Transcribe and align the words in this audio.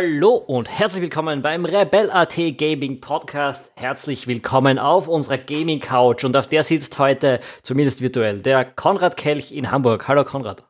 Hallo 0.00 0.34
und 0.34 0.70
herzlich 0.70 1.02
willkommen 1.02 1.42
beim 1.42 1.64
Rebel.at 1.64 2.36
Gaming 2.56 3.00
Podcast. 3.00 3.72
Herzlich 3.74 4.28
willkommen 4.28 4.78
auf 4.78 5.08
unserer 5.08 5.38
Gaming 5.38 5.80
Couch 5.80 6.22
und 6.22 6.36
auf 6.36 6.46
der 6.46 6.62
sitzt 6.62 7.00
heute, 7.00 7.40
zumindest 7.64 8.00
virtuell, 8.00 8.38
der 8.38 8.64
Konrad 8.64 9.16
Kelch 9.16 9.50
in 9.50 9.72
Hamburg. 9.72 10.06
Hallo 10.06 10.24
Konrad. 10.24 10.68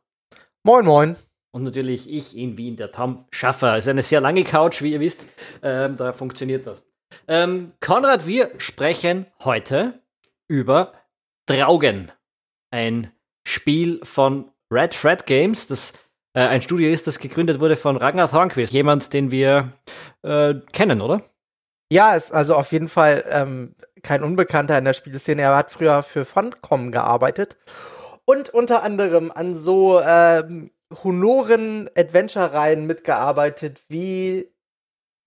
Moin, 0.63 0.87
moin. 0.87 1.17
Und 1.51 1.63
natürlich 1.63 2.11
ich 2.11 2.39
in 2.39 2.57
Wien, 2.57 2.77
der 2.77 2.91
Tom 2.91 3.27
Schaffer. 3.31 3.77
Es 3.77 3.85
ist 3.85 3.91
eine 3.91 4.03
sehr 4.03 4.23
lange 4.23 4.45
Couch, 4.45 4.81
wie 4.81 4.93
ihr 4.93 5.01
wisst. 5.01 5.27
Ähm, 5.63 5.99
da 5.99 6.13
funktioniert 6.13 6.67
das. 6.67 6.89
Ähm, 7.27 7.73
Konrad, 7.81 8.27
wir 8.27 8.53
sprechen 8.57 9.27
heute 9.45 10.01
über 10.49 10.95
Draugen. 11.45 12.13
Ein 12.71 13.13
Spiel 13.47 14.01
von 14.05 14.51
Red 14.73 14.95
Fred 14.95 15.27
Games, 15.27 15.67
das 15.67 15.93
äh, 16.39 16.47
ein 16.47 16.63
Studio 16.63 16.89
ist, 16.89 17.09
das 17.09 17.19
gegründet 17.19 17.59
wurde 17.59 17.77
von 17.77 17.97
Ragnar 17.97 18.31
Thornquist. 18.31 18.73
Jemand, 18.73 19.13
den 19.13 19.33
wir 19.33 19.73
äh, 20.23 20.55
kennen, 20.73 21.01
oder? 21.01 21.21
Ja, 21.91 22.15
ist 22.15 22.33
also 22.33 22.55
auf 22.55 22.71
jeden 22.71 22.89
Fall 22.89 23.25
ähm, 23.29 23.75
kein 24.03 24.23
Unbekannter 24.23 24.79
in 24.79 24.85
der 24.85 24.93
Spieleszene. 24.93 25.43
Er 25.43 25.57
hat 25.57 25.73
früher 25.73 26.05
für 26.05 26.25
Funcom 26.25 26.93
gearbeitet 26.93 27.57
und 28.25 28.51
unter 28.51 28.85
anderem 28.85 29.33
an 29.35 29.57
so 29.57 30.01
ähm, 30.01 30.71
Honoren-Adventure-Reihen 31.03 32.87
mitgearbeitet 32.87 33.83
wie 33.89 34.49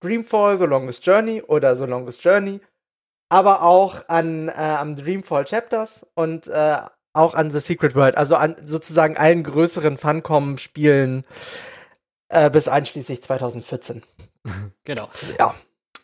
Dreamfall, 0.00 0.56
The 0.56 0.64
Longest 0.64 1.04
Journey 1.04 1.42
oder 1.42 1.76
The 1.76 1.84
Longest 1.84 2.24
Journey, 2.24 2.60
aber 3.28 3.62
auch 3.62 4.08
an 4.08 4.48
äh, 4.48 4.52
am 4.52 4.96
Dreamfall 4.96 5.44
Chapters 5.44 6.06
und 6.14 6.48
äh, 6.48 6.78
auch 7.12 7.34
an 7.34 7.50
The 7.50 7.60
Secret 7.60 7.94
World, 7.94 8.16
also 8.16 8.36
an 8.36 8.56
sozusagen 8.64 9.16
allen 9.16 9.44
größeren 9.44 9.98
Funcom-Spielen 9.98 11.24
äh, 12.28 12.50
bis 12.50 12.68
einschließlich 12.68 13.22
2014. 13.22 14.02
genau. 14.84 15.08
Ja. 15.38 15.54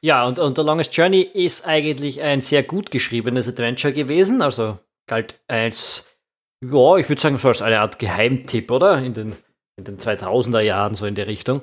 Ja, 0.00 0.24
und, 0.26 0.38
und 0.38 0.56
The 0.56 0.62
Longest 0.62 0.96
Journey 0.96 1.22
ist 1.22 1.66
eigentlich 1.66 2.22
ein 2.22 2.40
sehr 2.40 2.62
gut 2.62 2.92
geschriebenes 2.92 3.48
Adventure 3.48 3.92
gewesen, 3.92 4.42
also 4.42 4.78
galt 5.08 5.40
als, 5.48 6.06
ja, 6.62 6.96
ich 6.98 7.08
würde 7.08 7.20
sagen, 7.20 7.38
so 7.38 7.48
als 7.48 7.62
eine 7.62 7.80
Art 7.80 7.98
Geheimtipp, 7.98 8.70
oder? 8.70 8.98
In 8.98 9.12
den, 9.12 9.36
in 9.76 9.84
den 9.84 9.98
2000er 9.98 10.60
Jahren, 10.60 10.94
so 10.94 11.04
in 11.04 11.16
der 11.16 11.26
Richtung. 11.26 11.62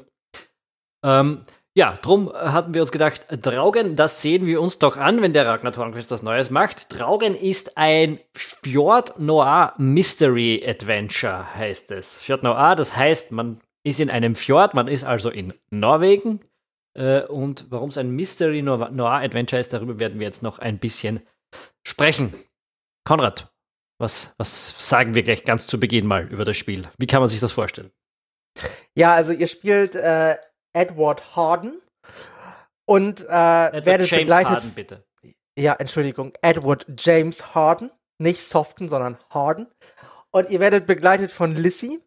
Ähm, 1.02 1.44
ja, 1.78 2.00
drum 2.02 2.32
hatten 2.34 2.74
wir 2.74 2.82
uns 2.82 2.94
gedacht, 2.94 3.26
Draugen, 3.30 3.98
das 3.98 4.22
sehen 4.22 4.46
wir 4.46 4.62
uns 4.62 4.80
doch 4.80 4.96
an, 4.96 5.22
wenn 5.22 5.34
der 5.34 5.46
Ragnar 5.46 5.74
Thornquist 5.74 6.10
das 6.10 6.24
Neues 6.24 6.50
macht. 6.50 6.88
Draugen 6.98 7.36
ist 7.36 7.78
ein 7.78 8.20
Fjord 8.34 9.20
Noir 9.20 9.74
Mystery 9.78 10.64
Adventure, 10.66 11.54
heißt 11.54 11.92
es. 11.92 12.22
Fjord 12.22 12.44
Noir, 12.44 12.76
das 12.78 12.96
heißt, 12.96 13.34
man 13.34 13.60
ist 13.84 14.00
in 14.00 14.10
einem 14.10 14.36
Fjord, 14.36 14.74
man 14.74 14.88
ist 14.88 15.04
also 15.04 15.30
in 15.30 15.54
Norwegen. 15.70 16.40
Äh, 16.94 17.24
und 17.24 17.66
warum 17.70 17.90
es 17.90 17.98
ein 17.98 18.12
Mystery 18.12 18.62
Noir 18.62 18.90
Adventure 18.90 19.60
ist, 19.60 19.74
darüber 19.74 20.00
werden 20.00 20.18
wir 20.18 20.28
jetzt 20.28 20.44
noch 20.44 20.60
ein 20.60 20.80
bisschen 20.80 21.22
sprechen. 21.86 22.34
Konrad, 23.04 23.54
was, 24.00 24.34
was 24.38 24.76
sagen 24.80 25.14
wir 25.14 25.24
gleich 25.24 25.44
ganz 25.44 25.68
zu 25.68 25.78
Beginn 25.78 26.08
mal 26.08 26.26
über 26.28 26.46
das 26.46 26.56
Spiel? 26.56 26.88
Wie 26.98 27.08
kann 27.08 27.20
man 27.20 27.28
sich 27.28 27.42
das 27.42 27.52
vorstellen? 27.52 27.92
Ja, 28.96 29.14
also 29.14 29.34
ihr 29.34 29.48
spielt 29.48 29.96
äh, 29.96 30.38
Edward 30.76 31.36
Harden 31.36 31.82
und 32.86 33.24
äh, 33.24 33.30
werdet 33.30 34.10
James 34.10 34.24
begleitet. 34.24 34.52
Harden, 34.52 34.72
bitte. 34.72 35.04
Ja, 35.58 35.74
Entschuldigung, 35.74 36.34
Edward 36.42 36.86
James 36.98 37.56
Harden, 37.56 37.90
nicht 38.20 38.42
Soften, 38.42 38.90
sondern 38.90 39.18
Harden. 39.30 39.68
Und 40.32 40.50
ihr 40.50 40.60
werdet 40.60 40.86
begleitet 40.86 41.32
von 41.32 41.56
Lissy. 41.56 42.02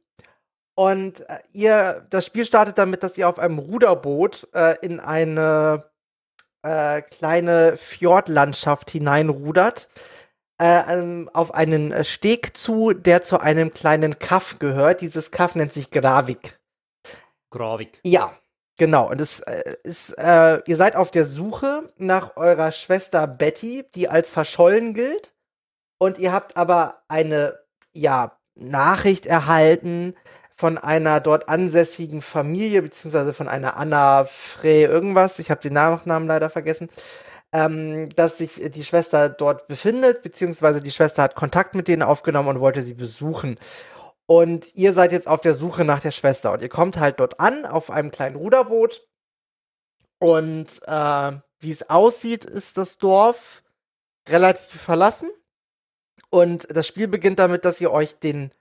Und 0.76 1.28
äh, 1.28 1.38
ihr, 1.52 2.06
das 2.10 2.26
Spiel 2.26 2.44
startet 2.44 2.78
damit, 2.78 3.02
dass 3.02 3.16
ihr 3.18 3.28
auf 3.28 3.38
einem 3.38 3.58
Ruderboot 3.58 4.48
äh, 4.52 4.76
in 4.82 5.00
eine 5.00 5.84
äh, 6.62 7.02
kleine 7.02 7.76
Fjordlandschaft 7.76 8.90
hineinrudert. 8.90 9.88
Äh, 10.60 10.98
ähm, 10.98 11.30
auf 11.32 11.54
einen 11.54 12.04
Steg 12.04 12.56
zu, 12.56 12.92
der 12.92 13.22
zu 13.22 13.40
einem 13.40 13.72
kleinen 13.72 14.18
Kaff 14.18 14.58
gehört. 14.58 15.00
Dieses 15.00 15.30
Kaff 15.30 15.54
nennt 15.54 15.72
sich 15.72 15.90
Gravik. 15.90 16.58
Gravik. 17.50 18.00
Ja, 18.04 18.34
Genau, 18.78 19.10
und 19.10 19.20
es 19.20 19.40
äh, 19.40 19.74
ist, 19.82 20.16
äh, 20.18 20.60
ihr 20.66 20.76
seid 20.76 20.94
auf 20.94 21.10
der 21.10 21.24
Suche 21.24 21.92
nach 21.98 22.36
eurer 22.36 22.70
Schwester 22.70 23.26
Betty, 23.26 23.84
die 23.96 24.08
als 24.08 24.30
verschollen 24.30 24.94
gilt. 24.94 25.34
Und 25.98 26.18
ihr 26.18 26.32
habt 26.32 26.56
aber 26.56 27.02
eine, 27.08 27.58
ja, 27.92 28.38
Nachricht 28.54 29.26
erhalten 29.26 30.14
von 30.56 30.78
einer 30.78 31.20
dort 31.20 31.48
ansässigen 31.48 32.22
Familie, 32.22 32.82
beziehungsweise 32.82 33.32
von 33.32 33.48
einer 33.48 33.76
Anna 33.76 34.24
Frey 34.26 34.84
irgendwas, 34.84 35.38
ich 35.40 35.50
habe 35.50 35.60
den 35.60 35.72
Nachnamen 35.72 36.28
leider 36.28 36.50
vergessen, 36.50 36.88
ähm, 37.52 38.08
dass 38.10 38.38
sich 38.38 38.62
die 38.74 38.84
Schwester 38.84 39.28
dort 39.28 39.68
befindet, 39.68 40.22
beziehungsweise 40.22 40.80
die 40.80 40.90
Schwester 40.90 41.22
hat 41.22 41.34
Kontakt 41.34 41.74
mit 41.74 41.88
denen 41.88 42.02
aufgenommen 42.02 42.48
und 42.48 42.60
wollte 42.60 42.82
sie 42.82 42.94
besuchen. 42.94 43.56
Und 44.30 44.74
ihr 44.74 44.92
seid 44.92 45.12
jetzt 45.12 45.26
auf 45.26 45.40
der 45.40 45.54
Suche 45.54 45.84
nach 45.84 46.00
der 46.00 46.10
Schwester. 46.10 46.52
Und 46.52 46.60
ihr 46.60 46.68
kommt 46.68 46.98
halt 46.98 47.18
dort 47.18 47.40
an, 47.40 47.64
auf 47.64 47.90
einem 47.90 48.10
kleinen 48.10 48.36
Ruderboot. 48.36 49.08
Und 50.18 50.82
äh, 50.84 51.32
wie 51.60 51.70
es 51.70 51.88
aussieht, 51.88 52.44
ist 52.44 52.76
das 52.76 52.98
Dorf 52.98 53.62
relativ 54.28 54.82
verlassen. 54.82 55.30
Und 56.28 56.68
das 56.76 56.86
Spiel 56.86 57.08
beginnt 57.08 57.38
damit, 57.38 57.64
dass 57.64 57.80
ihr 57.80 57.90
euch 57.90 58.18
den, 58.18 58.52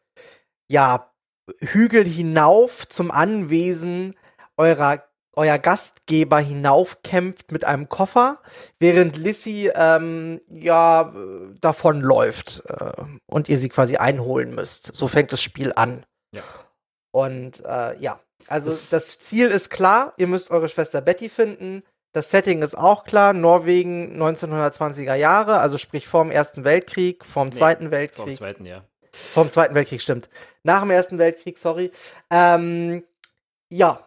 ja, 0.69 1.11
Hügel 1.59 2.05
hinauf 2.05 2.87
zum 2.87 3.11
Anwesen 3.11 4.15
eurer 4.55 5.06
euer 5.37 5.59
Gastgeber 5.59 6.39
hinaufkämpft 6.39 7.51
mit 7.51 7.63
einem 7.63 7.87
Koffer, 7.89 8.39
während 8.79 9.15
Lissy 9.15 9.71
ähm, 9.73 10.41
ja 10.49 11.13
davonläuft 11.61 12.63
äh, 12.67 12.91
und 13.27 13.47
ihr 13.47 13.59
sie 13.59 13.69
quasi 13.69 13.97
einholen 13.97 14.55
müsst. 14.55 14.95
So 14.95 15.07
fängt 15.07 15.31
das 15.31 15.41
Spiel 15.41 15.71
an. 15.75 16.05
Ja. 16.31 16.41
Und 17.11 17.63
äh, 17.63 17.97
ja, 17.99 18.19
also 18.47 18.69
das, 18.69 18.89
das, 18.89 19.19
Ziel 19.19 19.47
ist 19.47 19.69
klar, 19.69 20.13
ihr 20.17 20.27
müsst 20.27 20.49
eure 20.49 20.69
Schwester 20.69 21.01
Betty 21.01 21.29
finden. 21.29 21.83
Das 22.13 22.31
Setting 22.31 22.63
ist 22.63 22.75
auch 22.75 23.03
klar, 23.03 23.33
Norwegen 23.33 24.19
1920er 24.21 25.13
Jahre, 25.13 25.59
also 25.59 25.77
sprich 25.77 26.07
vorm 26.07 26.31
Ersten 26.31 26.63
Weltkrieg, 26.63 27.23
vorm 27.23 27.49
nee, 27.49 27.55
Zweiten 27.55 27.91
Weltkrieg. 27.91 28.25
Vorm 28.25 28.33
Zweiten, 28.33 28.65
ja. 28.65 28.83
Vorm 29.11 29.51
Zweiten 29.51 29.75
Weltkrieg, 29.75 30.01
stimmt. 30.01 30.29
Nach 30.63 30.81
dem 30.81 30.89
Ersten 30.89 31.19
Weltkrieg, 31.19 31.59
sorry. 31.59 31.91
Ähm, 32.31 33.03
ja, 33.69 34.06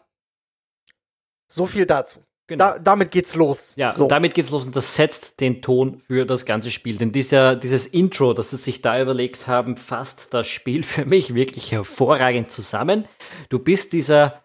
so 1.50 1.66
viel 1.66 1.86
dazu. 1.86 2.20
Genau. 2.46 2.72
Da, 2.72 2.78
damit 2.80 3.12
geht's 3.12 3.36
los. 3.36 3.74
Ja, 3.76 3.94
so. 3.94 4.08
damit 4.08 4.34
geht's 4.34 4.50
los 4.50 4.66
und 4.66 4.74
das 4.74 4.96
setzt 4.96 5.40
den 5.40 5.62
Ton 5.62 6.00
für 6.00 6.26
das 6.26 6.44
ganze 6.44 6.72
Spiel. 6.72 6.96
Denn 6.96 7.12
dieser, 7.12 7.54
dieses 7.54 7.86
Intro, 7.86 8.32
das 8.32 8.50
sie 8.50 8.56
sich 8.56 8.82
da 8.82 9.00
überlegt 9.00 9.46
haben, 9.46 9.76
fasst 9.76 10.34
das 10.34 10.48
Spiel 10.48 10.82
für 10.84 11.04
mich 11.04 11.34
wirklich 11.34 11.70
hervorragend 11.70 12.50
zusammen. 12.50 13.06
Du 13.50 13.60
bist 13.60 13.92
dieser 13.92 14.44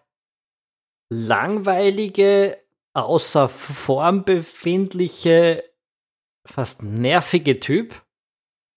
langweilige, 1.10 2.58
außer 2.94 3.48
Form 3.48 4.24
befindliche, 4.24 5.64
fast 6.46 6.84
nervige 6.84 7.58
Typ 7.58 8.02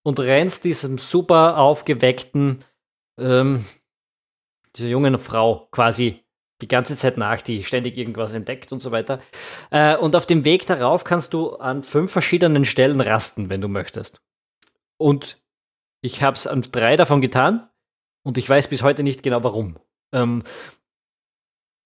und 0.04 0.20
rennst 0.20 0.64
diesem 0.64 0.98
super 0.98 1.60
aufgeweckten, 1.60 2.66
ähm, 3.20 3.64
dieser 4.76 4.90
jungen 4.90 5.20
Frau 5.20 5.68
quasi 5.72 6.24
die 6.62 6.68
ganze 6.68 6.96
Zeit 6.96 7.18
nach, 7.18 7.42
die 7.42 7.64
ständig 7.64 7.98
irgendwas 7.98 8.34
entdeckt 8.34 8.72
und 8.72 8.82
so 8.82 8.92
weiter. 8.92 9.22
Äh, 9.72 9.96
und 9.98 10.16
auf 10.16 10.26
dem 10.26 10.44
Weg 10.44 10.66
darauf 10.66 11.04
kannst 11.04 11.34
du 11.34 11.56
an 11.56 11.84
fünf 11.84 12.12
verschiedenen 12.12 12.66
Stellen 12.66 13.02
rasten, 13.02 13.50
wenn 13.50 13.62
du 13.62 13.68
möchtest. 13.68 14.22
Und 14.98 15.42
ich 16.02 16.22
habe 16.22 16.36
es 16.36 16.48
an 16.48 16.62
drei 16.62 16.96
davon 16.96 17.22
getan 17.22 17.70
und 18.24 18.38
ich 18.38 18.50
weiß 18.50 18.68
bis 18.68 18.84
heute 18.84 19.04
nicht 19.04 19.24
genau 19.24 19.44
warum. 19.44 19.78
Ähm, 20.14 20.44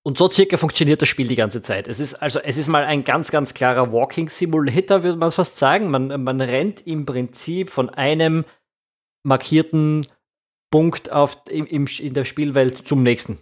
und 0.05 0.17
so 0.17 0.29
circa 0.29 0.57
funktioniert 0.57 1.01
das 1.01 1.07
Spiel 1.07 1.27
die 1.27 1.35
ganze 1.35 1.61
Zeit. 1.61 1.87
Es 1.87 2.01
ist 2.01 2.15
also, 2.15 2.39
es 2.39 2.57
ist 2.57 2.67
mal 2.67 2.83
ein 2.83 3.05
ganz, 3.05 3.31
ganz 3.31 3.53
klarer 3.53 3.93
Walking 3.93 4.27
Simulator, 4.27 5.01
würde 5.03 5.17
man 5.17 5.31
fast 5.31 5.57
sagen. 5.57 5.89
Man, 5.89 6.23
man 6.23 6.41
rennt 6.41 6.85
im 6.85 7.05
Prinzip 7.05 7.69
von 7.69 7.89
einem 7.89 8.43
markierten 9.23 10.05
Punkt 10.71 11.11
auf, 11.11 11.37
im, 11.47 11.65
im, 11.67 11.87
in 11.99 12.13
der 12.13 12.25
Spielwelt 12.25 12.85
zum 12.85 13.01
nächsten. 13.01 13.37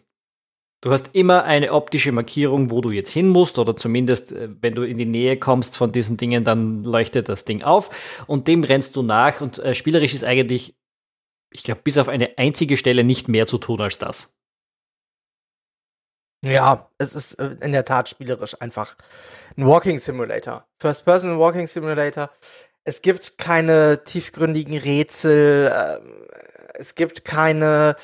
Du 0.81 0.91
hast 0.91 1.13
immer 1.13 1.43
eine 1.43 1.73
optische 1.73 2.11
Markierung, 2.11 2.71
wo 2.71 2.81
du 2.81 2.89
jetzt 2.89 3.11
hin 3.11 3.27
musst, 3.27 3.59
oder 3.59 3.75
zumindest, 3.75 4.31
äh, 4.31 4.49
wenn 4.61 4.73
du 4.73 4.81
in 4.81 4.97
die 4.97 5.05
Nähe 5.05 5.37
kommst 5.37 5.77
von 5.77 5.91
diesen 5.91 6.17
Dingen, 6.17 6.43
dann 6.43 6.83
leuchtet 6.83 7.29
das 7.29 7.45
Ding 7.45 7.61
auf 7.61 7.89
und 8.27 8.47
dem 8.47 8.63
rennst 8.63 8.95
du 8.95 9.03
nach. 9.03 9.41
Und 9.41 9.59
äh, 9.59 9.75
spielerisch 9.75 10.15
ist 10.15 10.23
eigentlich, 10.23 10.75
ich 11.51 11.63
glaube, 11.63 11.81
bis 11.83 11.99
auf 11.99 12.09
eine 12.09 12.37
einzige 12.37 12.77
Stelle 12.77 13.03
nicht 13.03 13.27
mehr 13.27 13.45
zu 13.45 13.59
tun 13.59 13.79
als 13.79 13.99
das. 13.99 14.35
Ja, 16.43 16.89
es 16.97 17.13
ist 17.13 17.35
äh, 17.35 17.55
in 17.61 17.71
der 17.71 17.85
Tat 17.85 18.09
spielerisch 18.09 18.59
einfach 18.59 18.95
ein 19.55 19.67
Walking 19.67 19.99
Simulator. 19.99 20.65
First-Person 20.79 21.37
Walking 21.37 21.67
Simulator. 21.67 22.31
Es 22.83 23.03
gibt 23.03 23.37
keine 23.37 24.03
tiefgründigen 24.03 24.75
Rätsel. 24.77 25.67
Äh, 25.67 25.99
es 26.73 26.95
gibt 26.95 27.23
keine 27.23 27.95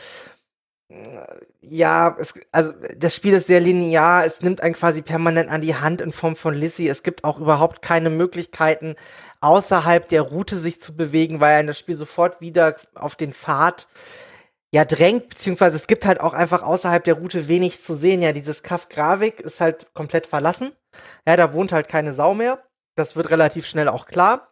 ja, 1.62 2.16
es, 2.18 2.34
also 2.52 2.72
das 2.96 3.14
Spiel 3.14 3.34
ist 3.34 3.48
sehr 3.48 3.60
linear, 3.60 4.26
es 4.26 4.42
nimmt 4.42 4.62
einen 4.62 4.74
quasi 4.74 5.02
permanent 5.02 5.50
an 5.50 5.62
die 5.62 5.76
Hand 5.76 6.00
in 6.00 6.14
Form 6.14 6.38
von 6.38 6.54
Lissy. 6.54 6.88
Es 6.88 7.04
gibt 7.04 7.26
auch 7.26 7.40
überhaupt 7.40 7.82
keine 7.82 8.10
Möglichkeiten, 8.10 8.96
außerhalb 9.42 10.08
der 10.08 10.22
Route 10.22 10.56
sich 10.56 10.82
zu 10.82 10.96
bewegen, 10.96 11.42
weil 11.42 11.66
das 11.66 11.78
Spiel 11.78 11.96
sofort 11.96 12.40
wieder 12.40 12.78
auf 12.96 13.16
den 13.16 13.34
Pfad 13.34 13.88
ja 14.74 14.86
drängt, 14.86 15.30
beziehungsweise 15.30 15.76
es 15.76 15.88
gibt 15.88 16.06
halt 16.06 16.22
auch 16.22 16.34
einfach 16.34 16.64
außerhalb 16.64 17.04
der 17.04 17.16
Route 17.16 17.48
wenig 17.50 17.84
zu 17.84 17.94
sehen. 17.94 18.22
Ja, 18.22 18.32
dieses 18.32 18.64
Kaff 18.64 18.88
Gravik 18.88 19.42
ist 19.42 19.60
halt 19.60 19.94
komplett 19.94 20.28
verlassen. 20.28 20.72
Ja, 21.28 21.36
da 21.36 21.54
wohnt 21.54 21.74
halt 21.74 21.90
keine 21.90 22.14
Sau 22.14 22.34
mehr. 22.34 22.64
Das 22.96 23.16
wird 23.16 23.30
relativ 23.30 23.68
schnell 23.68 23.90
auch 23.90 24.06
klar. 24.06 24.48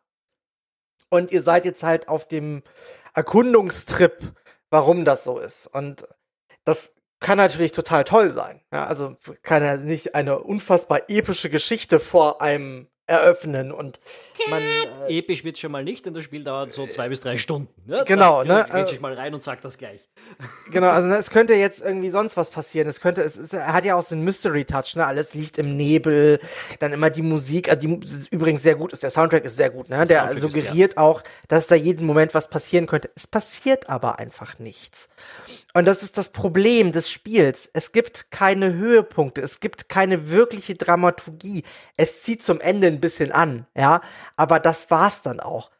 Und 1.09 1.31
ihr 1.31 1.43
seid 1.43 1.65
jetzt 1.65 1.83
halt 1.83 2.07
auf 2.09 2.27
dem 2.27 2.63
Erkundungstrip, 3.13 4.33
warum 4.69 5.05
das 5.05 5.23
so 5.23 5.39
ist. 5.39 5.67
Und 5.67 6.07
das 6.65 6.93
kann 7.19 7.37
natürlich 7.37 7.71
total 7.71 8.03
toll 8.03 8.31
sein. 8.31 8.61
Ja, 8.71 8.85
also 8.85 9.15
kann 9.41 9.63
ja 9.63 9.77
nicht 9.77 10.15
eine 10.15 10.39
unfassbar 10.39 11.09
epische 11.09 11.49
Geschichte 11.49 11.99
vor 11.99 12.41
einem 12.41 12.87
eröffnen 13.07 13.71
und 13.71 13.99
man 14.49 14.61
äh, 14.61 15.17
episch 15.19 15.43
wird 15.43 15.57
schon 15.59 15.71
mal 15.71 15.83
nicht, 15.83 16.05
denn 16.05 16.13
das 16.13 16.23
Spiel 16.23 16.43
dauert 16.43 16.73
so 16.73 16.87
zwei 16.87 17.09
bis 17.09 17.19
drei 17.19 17.37
Stunden. 17.37 17.69
Ne? 17.85 18.03
Genau, 18.07 18.43
das, 18.43 18.71
ne? 18.71 18.85
ich 18.91 18.99
mal 18.99 19.13
rein 19.13 19.33
und 19.33 19.43
sag 19.43 19.61
das 19.61 19.77
gleich. 19.77 20.01
Genau, 20.71 20.89
also 20.89 21.07
ne, 21.07 21.17
es 21.17 21.29
könnte 21.29 21.53
jetzt 21.53 21.81
irgendwie 21.81 22.09
sonst 22.09 22.35
was 22.35 22.49
passieren. 22.49 22.87
Es 22.87 22.99
könnte, 22.99 23.21
es, 23.21 23.37
es 23.37 23.53
hat 23.53 23.85
ja 23.85 23.95
auch 23.95 24.03
so 24.03 24.15
einen 24.15 24.23
Mystery 24.23 24.65
Touch, 24.65 24.95
ne? 24.95 25.05
Alles 25.05 25.35
liegt 25.35 25.59
im 25.59 25.77
Nebel, 25.77 26.39
dann 26.79 26.93
immer 26.93 27.11
die 27.11 27.21
Musik, 27.21 27.69
also 27.69 27.87
die 27.87 28.05
ist 28.05 28.31
übrigens 28.31 28.63
sehr 28.63 28.75
gut 28.75 28.91
ist. 28.91 29.03
Der 29.03 29.11
Soundtrack 29.11 29.45
ist 29.45 29.55
sehr 29.55 29.69
gut, 29.69 29.89
ne? 29.89 30.05
Der, 30.05 30.27
der 30.27 30.39
suggeriert 30.39 30.93
ist, 30.93 30.97
ja. 30.97 31.03
auch, 31.03 31.21
dass 31.47 31.67
da 31.67 31.75
jeden 31.75 32.05
Moment 32.07 32.33
was 32.33 32.49
passieren 32.49 32.87
könnte. 32.87 33.11
Es 33.15 33.27
passiert 33.27 33.87
aber 33.87 34.17
einfach 34.17 34.57
nichts. 34.57 35.09
Und 35.75 35.85
das 35.85 36.01
ist 36.01 36.17
das 36.17 36.29
Problem 36.29 36.91
des 36.91 37.11
Spiels. 37.11 37.69
Es 37.73 37.91
gibt 37.91 38.31
keine 38.31 38.73
Höhepunkte, 38.73 39.41
es 39.41 39.59
gibt 39.59 39.89
keine 39.89 40.29
wirkliche 40.29 40.75
Dramaturgie. 40.75 41.63
Es 41.97 42.23
zieht 42.23 42.41
zum 42.41 42.61
Ende 42.61 42.94
ein 42.95 43.01
bisschen 43.01 43.31
an, 43.31 43.67
ja, 43.75 44.01
aber 44.35 44.59
das 44.59 44.89
war's 44.91 45.21
dann 45.21 45.39
auch. 45.39 45.71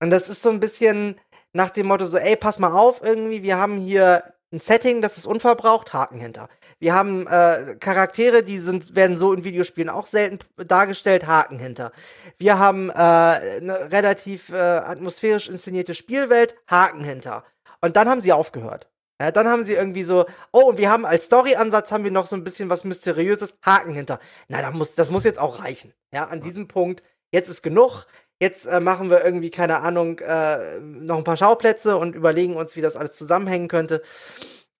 Und 0.00 0.10
das 0.10 0.28
ist 0.28 0.42
so 0.42 0.50
ein 0.50 0.60
bisschen 0.60 1.20
nach 1.52 1.70
dem 1.70 1.86
Motto 1.86 2.04
so, 2.04 2.18
ey, 2.18 2.36
pass 2.36 2.58
mal 2.58 2.72
auf, 2.72 3.02
irgendwie, 3.02 3.42
wir 3.42 3.56
haben 3.56 3.78
hier 3.78 4.24
ein 4.54 4.60
Setting, 4.60 5.02
das 5.02 5.18
ist 5.18 5.26
unverbraucht, 5.26 5.92
Haken 5.92 6.20
hinter. 6.20 6.48
Wir 6.78 6.94
haben 6.94 7.26
äh, 7.26 7.76
Charaktere, 7.80 8.42
die 8.42 8.58
sind, 8.58 8.94
werden 8.94 9.16
so 9.16 9.32
in 9.32 9.44
Videospielen 9.44 9.90
auch 9.90 10.06
selten 10.06 10.38
dargestellt, 10.56 11.26
Haken 11.26 11.58
hinter. 11.58 11.92
Wir 12.38 12.58
haben 12.58 12.90
äh, 12.90 12.92
eine 12.92 13.90
relativ 13.90 14.50
äh, 14.50 14.56
atmosphärisch 14.56 15.48
inszenierte 15.48 15.94
Spielwelt, 15.94 16.54
Haken 16.68 17.04
hinter. 17.04 17.44
Und 17.80 17.96
dann 17.96 18.08
haben 18.08 18.20
sie 18.20 18.32
aufgehört. 18.32 18.88
Ja, 19.20 19.30
dann 19.30 19.46
haben 19.46 19.64
sie 19.64 19.74
irgendwie 19.74 20.02
so, 20.02 20.26
oh, 20.52 20.70
und 20.70 20.78
wir 20.78 20.90
haben 20.90 21.06
als 21.06 21.26
Story-Ansatz 21.26 21.92
haben 21.92 22.04
wir 22.04 22.10
noch 22.10 22.26
so 22.26 22.34
ein 22.34 22.42
bisschen 22.42 22.68
was 22.68 22.84
Mysteriöses, 22.84 23.54
Haken 23.62 23.94
hinter. 23.94 24.18
Na, 24.48 24.60
das 24.60 24.74
muss, 24.74 24.94
das 24.94 25.10
muss 25.10 25.24
jetzt 25.24 25.38
auch 25.38 25.60
reichen. 25.60 25.94
Ja, 26.12 26.24
an 26.24 26.40
diesem 26.40 26.66
Punkt, 26.66 27.02
jetzt 27.32 27.48
ist 27.48 27.62
genug. 27.62 28.06
Jetzt 28.40 28.66
äh, 28.66 28.80
machen 28.80 29.10
wir 29.10 29.24
irgendwie, 29.24 29.50
keine 29.50 29.80
Ahnung, 29.80 30.18
äh, 30.18 30.80
noch 30.80 31.18
ein 31.18 31.24
paar 31.24 31.36
Schauplätze 31.36 31.96
und 31.96 32.16
überlegen 32.16 32.56
uns, 32.56 32.74
wie 32.74 32.80
das 32.80 32.96
alles 32.96 33.12
zusammenhängen 33.12 33.68
könnte. 33.68 34.02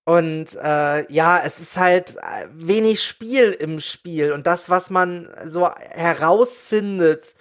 Und 0.05 0.57
äh, 0.57 1.11
ja, 1.13 1.41
es 1.43 1.61
ist 1.61 1.79
halt 1.79 2.17
äh, 2.17 2.49
wenig 2.53 3.03
Spiel 3.03 3.53
im 3.53 3.81
Spiel. 3.81 4.33
Und 4.33 4.47
das, 4.47 4.69
was 4.69 4.91
man 4.91 5.29
so 5.47 5.71
herausfindet, 5.71 7.35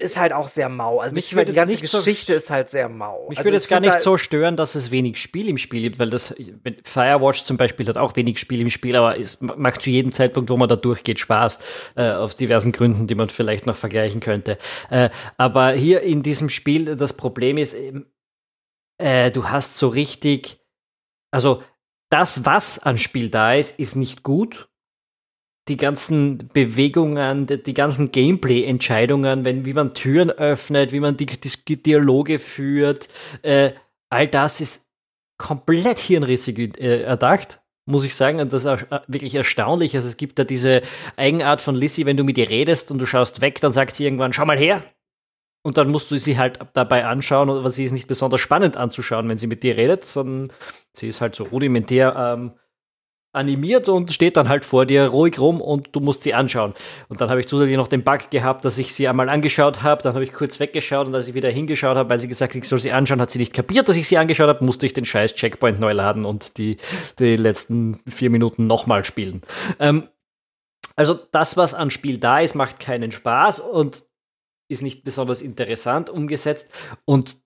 ist 0.00 0.18
halt 0.18 0.32
auch 0.32 0.48
sehr 0.48 0.68
mau. 0.68 1.00
Also 1.00 1.14
mich 1.14 1.34
würde 1.34 1.52
die 1.52 1.56
ganze 1.56 1.76
Geschichte 1.76 2.32
so, 2.32 2.38
ist 2.38 2.50
halt 2.50 2.70
sehr 2.70 2.88
mau. 2.88 3.28
Mich 3.28 3.38
also 3.38 3.46
würde 3.46 3.58
es 3.58 3.68
gar 3.68 3.80
nicht 3.80 4.00
so 4.00 4.16
stören, 4.16 4.56
dass 4.56 4.74
es 4.74 4.90
wenig 4.90 5.18
Spiel 5.18 5.48
im 5.48 5.58
Spiel 5.58 5.82
gibt, 5.82 5.98
weil 5.98 6.10
das 6.10 6.34
Firewatch 6.84 7.44
zum 7.44 7.56
Beispiel 7.56 7.86
hat 7.86 7.98
auch 7.98 8.16
wenig 8.16 8.38
Spiel 8.38 8.60
im 8.60 8.70
Spiel, 8.70 8.96
aber 8.96 9.18
es 9.18 9.40
macht 9.40 9.82
zu 9.82 9.90
jedem 9.90 10.12
Zeitpunkt, 10.12 10.48
wo 10.48 10.56
man 10.56 10.68
da 10.68 10.76
durchgeht, 10.76 11.18
Spaß 11.18 11.58
äh, 11.96 12.10
aus 12.10 12.36
diversen 12.36 12.72
Gründen, 12.72 13.06
die 13.06 13.14
man 13.14 13.28
vielleicht 13.28 13.66
noch 13.66 13.76
vergleichen 13.76 14.20
könnte. 14.20 14.58
Äh, 14.88 15.10
aber 15.36 15.72
hier 15.72 16.00
in 16.00 16.22
diesem 16.22 16.48
Spiel 16.48 16.96
das 16.96 17.12
Problem 17.12 17.58
ist, 17.58 17.76
äh, 18.98 19.30
du 19.30 19.48
hast 19.48 19.76
so 19.76 19.88
richtig, 19.88 20.60
also 21.30 21.62
das, 22.10 22.46
was 22.46 22.78
an 22.78 22.96
Spiel 22.96 23.28
da 23.28 23.54
ist, 23.54 23.78
ist 23.78 23.96
nicht 23.96 24.22
gut 24.22 24.69
die 25.68 25.76
ganzen 25.76 26.48
Bewegungen, 26.52 27.46
die, 27.46 27.74
ganzen 27.74 28.10
Gameplay-Entscheidungen, 28.10 29.44
wenn 29.44 29.64
wie 29.64 29.72
man 29.72 29.94
Türen 29.94 30.30
öffnet, 30.30 30.92
wie 30.92 31.00
man 31.00 31.16
die, 31.16 31.26
die 31.26 31.82
Dialoge 31.82 32.38
führt, 32.38 33.08
äh, 33.42 33.72
all 34.08 34.26
das 34.26 34.60
ist 34.60 34.86
komplett 35.38 35.98
hirnrissig 35.98 36.78
äh, 36.78 37.02
erdacht, 37.02 37.60
muss 37.86 38.04
ich 38.04 38.14
sagen. 38.14 38.40
Und 38.40 38.52
das 38.52 38.64
ist 38.64 38.86
wirklich 39.06 39.34
erstaunlich. 39.34 39.94
Also 39.96 40.08
es 40.08 40.16
gibt 40.16 40.38
da 40.38 40.44
diese 40.44 40.82
Eigenart 41.16 41.60
von 41.60 41.74
Lissy, 41.74 42.04
wenn 42.04 42.16
du 42.16 42.24
mit 42.24 42.38
ihr 42.38 42.50
redest 42.50 42.90
und 42.90 42.98
du 42.98 43.06
schaust 43.06 43.40
weg, 43.40 43.60
dann 43.60 43.72
sagt 43.72 43.96
sie 43.96 44.04
irgendwann, 44.04 44.32
schau 44.32 44.44
mal 44.46 44.58
her. 44.58 44.82
Und 45.62 45.76
dann 45.76 45.90
musst 45.90 46.10
du 46.10 46.18
sie 46.18 46.38
halt 46.38 46.58
dabei 46.72 47.04
anschauen, 47.04 47.50
aber 47.50 47.70
sie 47.70 47.84
ist 47.84 47.92
nicht 47.92 48.08
besonders 48.08 48.40
spannend 48.40 48.78
anzuschauen, 48.78 49.28
wenn 49.28 49.36
sie 49.36 49.46
mit 49.46 49.62
dir 49.62 49.76
redet, 49.76 50.04
sondern 50.04 50.56
sie 50.94 51.08
ist 51.08 51.20
halt 51.20 51.34
so 51.34 51.44
rudimentär 51.44 52.16
ähm, 52.16 52.52
animiert 53.32 53.88
und 53.88 54.12
steht 54.12 54.36
dann 54.36 54.48
halt 54.48 54.64
vor 54.64 54.86
dir 54.86 55.06
ruhig 55.06 55.38
rum 55.38 55.60
und 55.60 55.88
du 55.92 56.00
musst 56.00 56.24
sie 56.24 56.34
anschauen. 56.34 56.74
Und 57.08 57.20
dann 57.20 57.30
habe 57.30 57.40
ich 57.40 57.46
zusätzlich 57.46 57.76
noch 57.76 57.86
den 57.86 58.02
Bug 58.02 58.30
gehabt, 58.30 58.64
dass 58.64 58.76
ich 58.78 58.92
sie 58.92 59.06
einmal 59.06 59.28
angeschaut 59.28 59.82
habe, 59.82 60.02
dann 60.02 60.14
habe 60.14 60.24
ich 60.24 60.32
kurz 60.32 60.58
weggeschaut 60.58 61.06
und 61.06 61.14
als 61.14 61.28
ich 61.28 61.34
wieder 61.34 61.50
hingeschaut 61.50 61.96
habe, 61.96 62.10
weil 62.10 62.20
sie 62.20 62.28
gesagt 62.28 62.54
hat, 62.54 62.62
ich 62.62 62.68
soll 62.68 62.78
sie 62.78 62.92
anschauen, 62.92 63.20
hat 63.20 63.30
sie 63.30 63.38
nicht 63.38 63.52
kapiert, 63.52 63.88
dass 63.88 63.96
ich 63.96 64.08
sie 64.08 64.18
angeschaut 64.18 64.48
habe, 64.48 64.64
musste 64.64 64.86
ich 64.86 64.94
den 64.94 65.04
scheiß 65.04 65.34
Checkpoint 65.34 65.78
neu 65.78 65.92
laden 65.92 66.24
und 66.24 66.58
die, 66.58 66.78
die 67.18 67.36
letzten 67.36 68.00
vier 68.08 68.30
Minuten 68.30 68.66
nochmal 68.66 69.04
spielen. 69.04 69.42
Ähm, 69.78 70.08
also 70.96 71.14
das, 71.30 71.56
was 71.56 71.72
an 71.72 71.90
Spiel 71.90 72.18
da 72.18 72.40
ist, 72.40 72.54
macht 72.54 72.80
keinen 72.80 73.12
Spaß 73.12 73.60
und 73.60 74.04
ist 74.68 74.82
nicht 74.82 75.04
besonders 75.04 75.40
interessant 75.40 76.10
umgesetzt 76.10 76.68
und 77.04 77.38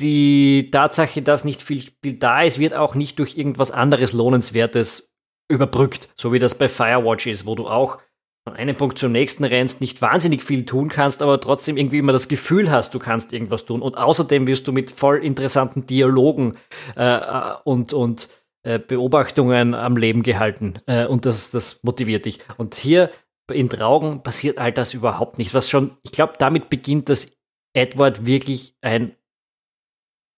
die 0.00 0.70
Tatsache, 0.70 1.22
dass 1.22 1.44
nicht 1.44 1.62
viel 1.62 1.82
Spiel 1.82 2.14
da 2.14 2.42
ist, 2.42 2.58
wird 2.58 2.74
auch 2.74 2.94
nicht 2.94 3.18
durch 3.18 3.36
irgendwas 3.36 3.70
anderes 3.70 4.12
Lohnenswertes 4.12 5.09
überbrückt, 5.50 6.08
so 6.16 6.32
wie 6.32 6.38
das 6.38 6.56
bei 6.56 6.68
Firewatch 6.68 7.26
ist, 7.26 7.46
wo 7.46 7.54
du 7.54 7.68
auch 7.68 7.98
von 8.44 8.56
einem 8.56 8.76
Punkt 8.76 8.98
zum 8.98 9.12
nächsten 9.12 9.44
rennst, 9.44 9.80
nicht 9.80 10.00
wahnsinnig 10.00 10.42
viel 10.42 10.64
tun 10.64 10.88
kannst, 10.88 11.20
aber 11.20 11.40
trotzdem 11.40 11.76
irgendwie 11.76 11.98
immer 11.98 12.12
das 12.12 12.28
Gefühl 12.28 12.70
hast, 12.70 12.94
du 12.94 12.98
kannst 12.98 13.32
irgendwas 13.32 13.66
tun. 13.66 13.82
Und 13.82 13.98
außerdem 13.98 14.46
wirst 14.46 14.66
du 14.66 14.72
mit 14.72 14.90
voll 14.90 15.18
interessanten 15.18 15.86
Dialogen 15.86 16.56
äh, 16.96 17.16
äh 17.16 17.54
und, 17.64 17.92
und 17.92 18.28
äh, 18.62 18.78
Beobachtungen 18.78 19.74
am 19.74 19.96
Leben 19.96 20.22
gehalten. 20.22 20.74
Äh, 20.86 21.06
und 21.06 21.26
das, 21.26 21.50
das 21.50 21.82
motiviert 21.82 22.24
dich. 22.24 22.40
Und 22.56 22.74
hier 22.74 23.10
in 23.52 23.68
Traugen 23.68 24.22
passiert 24.22 24.58
all 24.58 24.72
das 24.72 24.94
überhaupt 24.94 25.38
nicht. 25.38 25.52
Was 25.52 25.68
schon, 25.68 25.96
ich 26.02 26.12
glaube, 26.12 26.34
damit 26.38 26.70
beginnt, 26.70 27.08
dass 27.08 27.36
Edward 27.74 28.26
wirklich 28.26 28.74
ein 28.80 29.14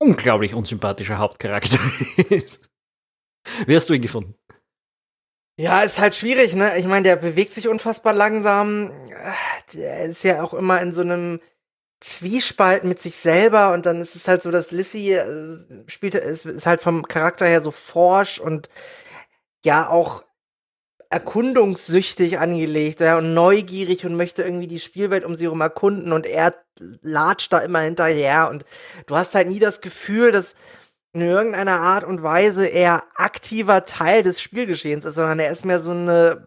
unglaublich 0.01 0.55
unsympathischer 0.55 1.19
Hauptcharakter 1.19 1.79
ist. 2.31 2.71
Wie 3.67 3.75
hast 3.75 3.89
du 3.89 3.95
ihn 3.95 4.03
gefunden? 4.03 4.35
Ja, 5.57 5.83
ist 5.83 6.01
halt 6.01 6.15
schwierig, 6.15 6.55
ne? 6.55 6.79
Ich 6.79 6.87
meine, 6.87 7.03
der 7.03 7.17
bewegt 7.17 7.53
sich 7.53 7.69
unfassbar 7.69 8.15
langsam. 8.15 8.91
Der 9.75 10.05
ist 10.05 10.25
ja 10.25 10.43
auch 10.43 10.55
immer 10.55 10.81
in 10.81 10.95
so 10.95 11.03
einem 11.03 11.41
Zwiespalt 12.01 12.85
mit 12.85 13.01
sich 13.01 13.17
selber 13.17 13.73
und 13.73 13.87
dann 13.87 14.01
ist 14.01 14.17
es 14.17 14.27
halt 14.27 14.43
so, 14.43 14.51
dass 14.51 14.73
Lissy 14.73 15.13
äh, 15.13 15.25
spielt, 15.87 16.17
ist, 16.17 16.47
ist 16.47 16.67
halt 16.67 16.81
vom 16.81 17.07
Charakter 17.07 17.47
her 17.47 17.61
so 17.61 17.71
forsch 17.71 18.41
und 18.41 18.69
ja 19.65 19.89
auch 19.89 20.25
erkundungssüchtig 21.11 22.39
angelegt 22.39 23.01
ja, 23.01 23.19
und 23.19 23.35
neugierig 23.35 24.05
und 24.07 24.17
möchte 24.17 24.43
irgendwie 24.43 24.67
die 24.67 24.81
Spielwelt 24.81 25.25
um 25.25 25.37
sie 25.37 25.45
herum 25.45 25.61
erkunden 25.61 26.13
und 26.13 26.27
er 26.27 26.55
latscht 27.03 27.53
da 27.53 27.59
immer 27.59 27.81
hinterher 27.81 28.49
und 28.51 28.65
du 29.07 29.15
hast 29.15 29.35
halt 29.35 29.47
nie 29.47 29.61
das 29.61 29.83
Gefühl, 29.83 30.33
dass 30.33 30.55
in 31.15 31.21
irgendeiner 31.21 31.81
Art 31.81 32.05
und 32.05 32.23
Weise 32.23 32.67
eher 32.67 33.03
aktiver 33.17 33.85
Teil 33.85 34.23
des 34.23 34.41
Spielgeschehens 34.41 35.05
ist, 35.05 35.17
sondern 35.17 35.39
er 35.39 35.51
ist 35.51 35.65
mehr 35.65 35.81
so 35.81 35.91
eine 35.91 36.47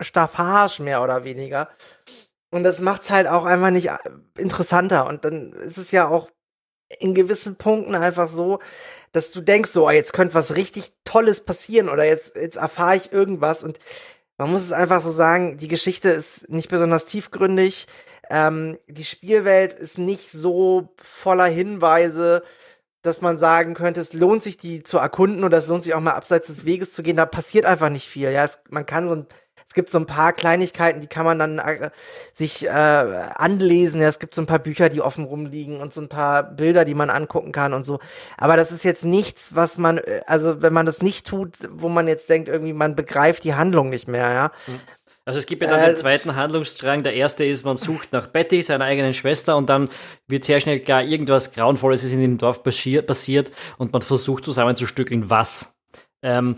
Staffage 0.00 0.82
mehr 0.82 1.02
oder 1.02 1.24
weniger. 1.24 1.68
Und 2.50 2.64
das 2.64 2.80
macht's 2.80 3.10
halt 3.10 3.26
auch 3.26 3.44
einfach 3.44 3.70
nicht 3.70 3.88
äh, 3.88 3.98
interessanter. 4.36 5.06
Und 5.06 5.24
dann 5.24 5.52
ist 5.54 5.78
es 5.78 5.90
ja 5.90 6.06
auch 6.08 6.28
in 6.98 7.14
gewissen 7.14 7.56
Punkten 7.56 7.94
einfach 7.94 8.28
so, 8.28 8.58
dass 9.12 9.30
du 9.30 9.40
denkst, 9.40 9.70
so, 9.70 9.86
oh, 9.86 9.90
jetzt 9.90 10.12
könnte 10.12 10.34
was 10.34 10.56
richtig 10.56 10.92
Tolles 11.04 11.40
passieren 11.40 11.88
oder 11.88 12.04
jetzt, 12.04 12.36
jetzt 12.36 12.56
erfahre 12.56 12.96
ich 12.96 13.12
irgendwas. 13.12 13.64
Und 13.64 13.78
man 14.36 14.50
muss 14.50 14.62
es 14.62 14.72
einfach 14.72 15.02
so 15.02 15.10
sagen, 15.10 15.56
die 15.56 15.68
Geschichte 15.68 16.10
ist 16.10 16.50
nicht 16.50 16.68
besonders 16.68 17.06
tiefgründig. 17.06 17.86
Ähm, 18.28 18.78
die 18.86 19.04
Spielwelt 19.04 19.72
ist 19.72 19.96
nicht 19.96 20.30
so 20.30 20.94
voller 21.02 21.46
Hinweise 21.46 22.42
dass 23.02 23.20
man 23.20 23.36
sagen 23.36 23.74
könnte, 23.74 24.00
es 24.00 24.12
lohnt 24.12 24.42
sich, 24.42 24.56
die 24.56 24.82
zu 24.82 24.98
erkunden 24.98 25.44
oder 25.44 25.58
es 25.58 25.68
lohnt 25.68 25.82
sich 25.82 25.94
auch 25.94 26.00
mal 26.00 26.12
abseits 26.12 26.46
des 26.46 26.64
Weges 26.64 26.92
zu 26.92 27.02
gehen. 27.02 27.16
Da 27.16 27.26
passiert 27.26 27.66
einfach 27.66 27.88
nicht 27.88 28.08
viel. 28.08 28.30
Ja, 28.30 28.44
es, 28.44 28.60
man 28.70 28.86
kann 28.86 29.08
so 29.08 29.16
ein 29.16 29.26
es 29.72 29.74
gibt 29.74 29.88
so 29.88 29.96
ein 29.96 30.04
paar 30.04 30.34
Kleinigkeiten, 30.34 31.00
die 31.00 31.06
kann 31.06 31.24
man 31.24 31.38
dann 31.38 31.58
äh, 31.58 31.88
sich 32.34 32.66
äh, 32.66 32.68
anlesen. 32.68 34.02
Ja, 34.02 34.08
es 34.08 34.18
gibt 34.18 34.34
so 34.34 34.42
ein 34.42 34.46
paar 34.46 34.58
Bücher, 34.58 34.90
die 34.90 35.00
offen 35.00 35.24
rumliegen 35.24 35.80
und 35.80 35.94
so 35.94 36.02
ein 36.02 36.10
paar 36.10 36.42
Bilder, 36.42 36.84
die 36.84 36.94
man 36.94 37.08
angucken 37.08 37.52
kann 37.52 37.72
und 37.72 37.86
so. 37.86 37.98
Aber 38.36 38.58
das 38.58 38.70
ist 38.70 38.84
jetzt 38.84 39.02
nichts, 39.02 39.54
was 39.54 39.78
man, 39.78 39.96
äh, 39.96 40.20
also 40.26 40.60
wenn 40.60 40.74
man 40.74 40.84
das 40.84 41.00
nicht 41.00 41.26
tut, 41.26 41.56
wo 41.70 41.88
man 41.88 42.06
jetzt 42.06 42.28
denkt, 42.28 42.50
irgendwie 42.50 42.74
man 42.74 42.94
begreift 42.94 43.44
die 43.44 43.54
Handlung 43.54 43.88
nicht 43.88 44.08
mehr, 44.08 44.30
ja. 44.30 44.52
Mhm. 44.66 44.80
Also 45.24 45.38
es 45.38 45.46
gibt 45.46 45.62
ja 45.62 45.68
dann 45.68 45.80
äh, 45.80 45.86
den 45.86 45.96
zweiten 45.96 46.34
Handlungsstrang. 46.34 47.02
Der 47.04 47.14
erste 47.14 47.44
ist, 47.44 47.64
man 47.64 47.76
sucht 47.76 48.12
nach 48.12 48.26
Betty, 48.26 48.62
seiner 48.62 48.84
eigenen 48.84 49.14
Schwester, 49.14 49.56
und 49.56 49.68
dann 49.68 49.88
wird 50.26 50.44
sehr 50.44 50.60
schnell 50.60 50.80
klar, 50.80 51.02
irgendwas 51.02 51.52
Grauenvolles 51.52 52.02
ist 52.02 52.12
in 52.12 52.20
dem 52.20 52.38
Dorf 52.38 52.62
passiert 52.64 53.52
und 53.78 53.92
man 53.92 54.02
versucht 54.02 54.44
zusammenzustückeln, 54.44 55.30
was. 55.30 55.76
Ähm, 56.22 56.56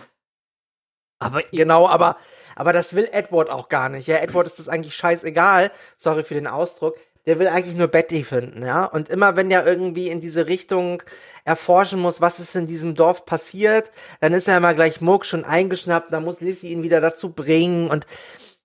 aber 1.18 1.42
genau, 1.50 1.88
aber, 1.88 2.16
aber 2.56 2.72
das 2.72 2.94
will 2.94 3.08
Edward 3.12 3.50
auch 3.50 3.68
gar 3.68 3.88
nicht. 3.88 4.06
Ja, 4.08 4.16
Edward 4.16 4.46
ist 4.46 4.58
das 4.58 4.68
eigentlich 4.68 4.94
scheißegal. 4.94 5.70
Sorry 5.96 6.22
für 6.22 6.34
den 6.34 6.46
Ausdruck. 6.46 6.96
Der 7.26 7.38
will 7.38 7.48
eigentlich 7.48 7.76
nur 7.76 7.88
Betty 7.88 8.22
finden, 8.22 8.62
ja. 8.62 8.84
Und 8.84 9.08
immer 9.08 9.34
wenn 9.34 9.50
er 9.50 9.66
irgendwie 9.66 10.10
in 10.10 10.20
diese 10.20 10.46
Richtung 10.46 11.02
erforschen 11.44 11.98
muss, 11.98 12.20
was 12.20 12.38
ist 12.38 12.54
in 12.54 12.66
diesem 12.66 12.94
Dorf 12.94 13.24
passiert, 13.24 13.92
dann 14.20 14.34
ist 14.34 14.46
er 14.46 14.58
immer 14.58 14.74
gleich 14.74 15.00
Muck 15.00 15.24
schon 15.24 15.46
eingeschnappt, 15.46 16.12
dann 16.12 16.24
muss 16.24 16.42
Lissy 16.42 16.68
ihn 16.68 16.82
wieder 16.82 17.00
dazu 17.00 17.30
bringen 17.30 17.88
und 17.88 18.06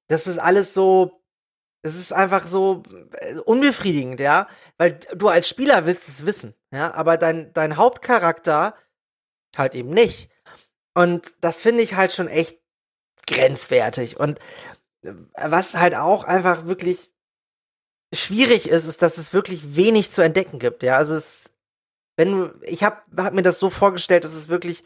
das 0.10 0.28
ist 0.28 0.40
alles 0.40 0.74
so, 0.74 1.22
es 1.82 1.96
ist 1.96 2.12
einfach 2.12 2.44
so 2.44 2.84
äh, 3.14 3.36
unbefriedigend, 3.36 4.20
ja, 4.20 4.48
weil 4.78 5.00
du 5.16 5.30
als 5.30 5.48
Spieler 5.48 5.86
willst 5.86 6.10
es 6.10 6.26
wissen, 6.26 6.54
ja, 6.72 6.94
aber 6.94 7.18
dein, 7.18 7.54
dein 7.54 7.78
Hauptcharakter 7.78 8.76
halt 9.56 9.76
eben 9.76 9.92
nicht. 9.92 10.30
Und 10.94 11.34
das 11.42 11.62
finde 11.62 11.84
ich 11.84 11.96
halt 11.96 12.12
schon 12.12 12.28
echt 12.28 12.60
grenzwertig. 13.28 14.20
Und 14.20 14.40
äh, 15.04 15.14
was 15.38 15.76
halt 15.76 15.96
auch 15.96 16.24
einfach 16.26 16.66
wirklich 16.66 17.12
schwierig 18.14 18.68
ist, 18.68 18.86
ist, 18.88 19.02
dass 19.02 19.18
es 19.18 19.34
wirklich 19.34 19.76
wenig 19.76 20.12
zu 20.12 20.22
entdecken 20.24 20.60
gibt, 20.60 20.82
ja, 20.84 20.98
also 20.98 21.16
es, 21.16 21.52
wenn 22.18 22.52
ich 22.64 22.84
habe 22.84 22.98
hab 23.16 23.34
mir 23.34 23.44
das 23.44 23.60
so 23.60 23.70
vorgestellt, 23.70 24.24
dass 24.24 24.34
es 24.34 24.48
wirklich 24.48 24.84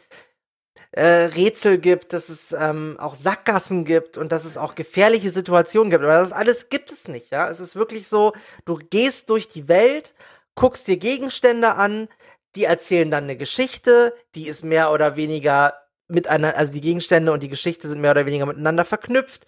äh, 0.92 1.04
Rätsel 1.04 1.78
gibt, 1.78 2.12
dass 2.12 2.28
es 2.28 2.52
ähm, 2.52 2.96
auch 3.00 3.14
Sackgassen 3.14 3.84
gibt 3.84 4.16
und 4.16 4.32
dass 4.32 4.44
es 4.44 4.56
auch 4.56 4.74
gefährliche 4.74 5.30
Situationen 5.30 5.90
gibt. 5.90 6.02
Aber 6.02 6.14
das 6.14 6.32
alles 6.32 6.68
gibt 6.68 6.92
es 6.92 7.08
nicht, 7.08 7.30
ja. 7.30 7.50
Es 7.50 7.60
ist 7.60 7.76
wirklich 7.76 8.08
so, 8.08 8.32
du 8.64 8.78
gehst 8.90 9.30
durch 9.30 9.48
die 9.48 9.68
Welt, 9.68 10.14
guckst 10.54 10.86
dir 10.86 10.96
Gegenstände 10.96 11.74
an, 11.74 12.08
die 12.54 12.64
erzählen 12.64 13.10
dann 13.10 13.24
eine 13.24 13.36
Geschichte, 13.36 14.14
die 14.34 14.46
ist 14.46 14.64
mehr 14.64 14.92
oder 14.92 15.16
weniger 15.16 15.74
miteinander, 16.08 16.56
also 16.56 16.72
die 16.72 16.80
Gegenstände 16.80 17.32
und 17.32 17.42
die 17.42 17.48
Geschichte 17.48 17.88
sind 17.88 18.00
mehr 18.00 18.12
oder 18.12 18.26
weniger 18.26 18.46
miteinander 18.46 18.84
verknüpft. 18.84 19.46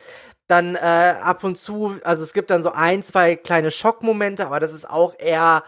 Dann 0.49 0.75
äh, 0.76 0.78
ab 0.78 1.45
und 1.45 1.56
zu, 1.56 1.97
also 2.04 2.23
es 2.23 2.33
gibt 2.33 2.50
dann 2.50 2.62
so 2.62 2.73
ein, 2.73 3.02
zwei 3.02 3.37
kleine 3.37 3.71
Schockmomente, 3.71 4.47
aber 4.47 4.61
das 4.61 4.73
ist 4.73 4.88
auch 4.88 5.14
eher 5.18 5.64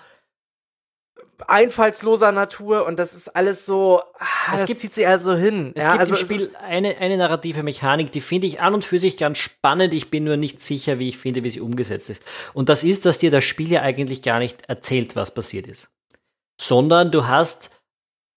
einfallsloser 1.46 2.32
Natur 2.32 2.86
und 2.86 2.98
das 2.98 3.14
ist 3.14 3.34
alles 3.36 3.64
so, 3.64 4.00
ah, 4.18 4.26
es 4.54 4.60
das 4.60 4.66
gibt, 4.66 4.80
zieht 4.80 4.94
sie 4.94 5.06
also 5.06 5.36
hin. 5.36 5.72
Es 5.74 5.84
ja, 5.84 5.92
gibt 5.92 6.00
also 6.00 6.16
im 6.16 6.20
Spiel 6.20 6.50
eine, 6.60 6.96
eine 6.98 7.16
narrative 7.16 7.62
Mechanik, 7.62 8.10
die 8.12 8.20
finde 8.20 8.46
ich 8.46 8.60
an 8.60 8.74
und 8.74 8.84
für 8.84 8.98
sich 8.98 9.16
ganz 9.16 9.38
spannend. 9.38 9.94
Ich 9.94 10.10
bin 10.10 10.24
nur 10.24 10.36
nicht 10.36 10.60
sicher, 10.60 10.98
wie 10.98 11.08
ich 11.08 11.18
finde, 11.18 11.44
wie 11.44 11.50
sie 11.50 11.60
umgesetzt 11.60 12.10
ist. 12.10 12.22
Und 12.54 12.68
das 12.68 12.82
ist, 12.82 13.06
dass 13.06 13.18
dir 13.18 13.30
das 13.30 13.44
Spiel 13.44 13.70
ja 13.70 13.82
eigentlich 13.82 14.22
gar 14.22 14.38
nicht 14.38 14.68
erzählt, 14.68 15.16
was 15.16 15.32
passiert 15.32 15.66
ist. 15.66 15.90
Sondern 16.60 17.12
du 17.12 17.26
hast, 17.26 17.70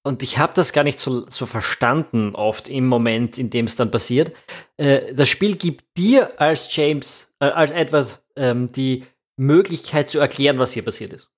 und 0.04 0.22
ich 0.22 0.38
habe 0.38 0.54
das 0.56 0.74
gar 0.74 0.84
nicht 0.84 1.00
so, 1.00 1.28
so 1.30 1.46
verstanden 1.46 2.36
oft 2.36 2.70
im 2.70 2.88
Moment, 2.88 3.38
in 3.38 3.50
dem 3.50 3.66
es 3.66 3.76
dann 3.76 3.90
passiert, 3.90 4.32
äh, 4.78 5.14
das 5.14 5.30
Spiel 5.30 5.56
gibt 5.56 5.98
dir 5.98 6.40
als 6.40 6.76
James, 6.76 7.34
äh, 7.40 7.46
als 7.46 7.72
Edward 7.72 8.22
ähm, 8.36 8.72
die 8.72 9.06
Möglichkeit 9.38 10.12
zu 10.12 10.20
erklären, 10.20 10.60
was 10.60 10.72
hier 10.72 10.86
passiert 10.86 11.14
ist. 11.14 11.32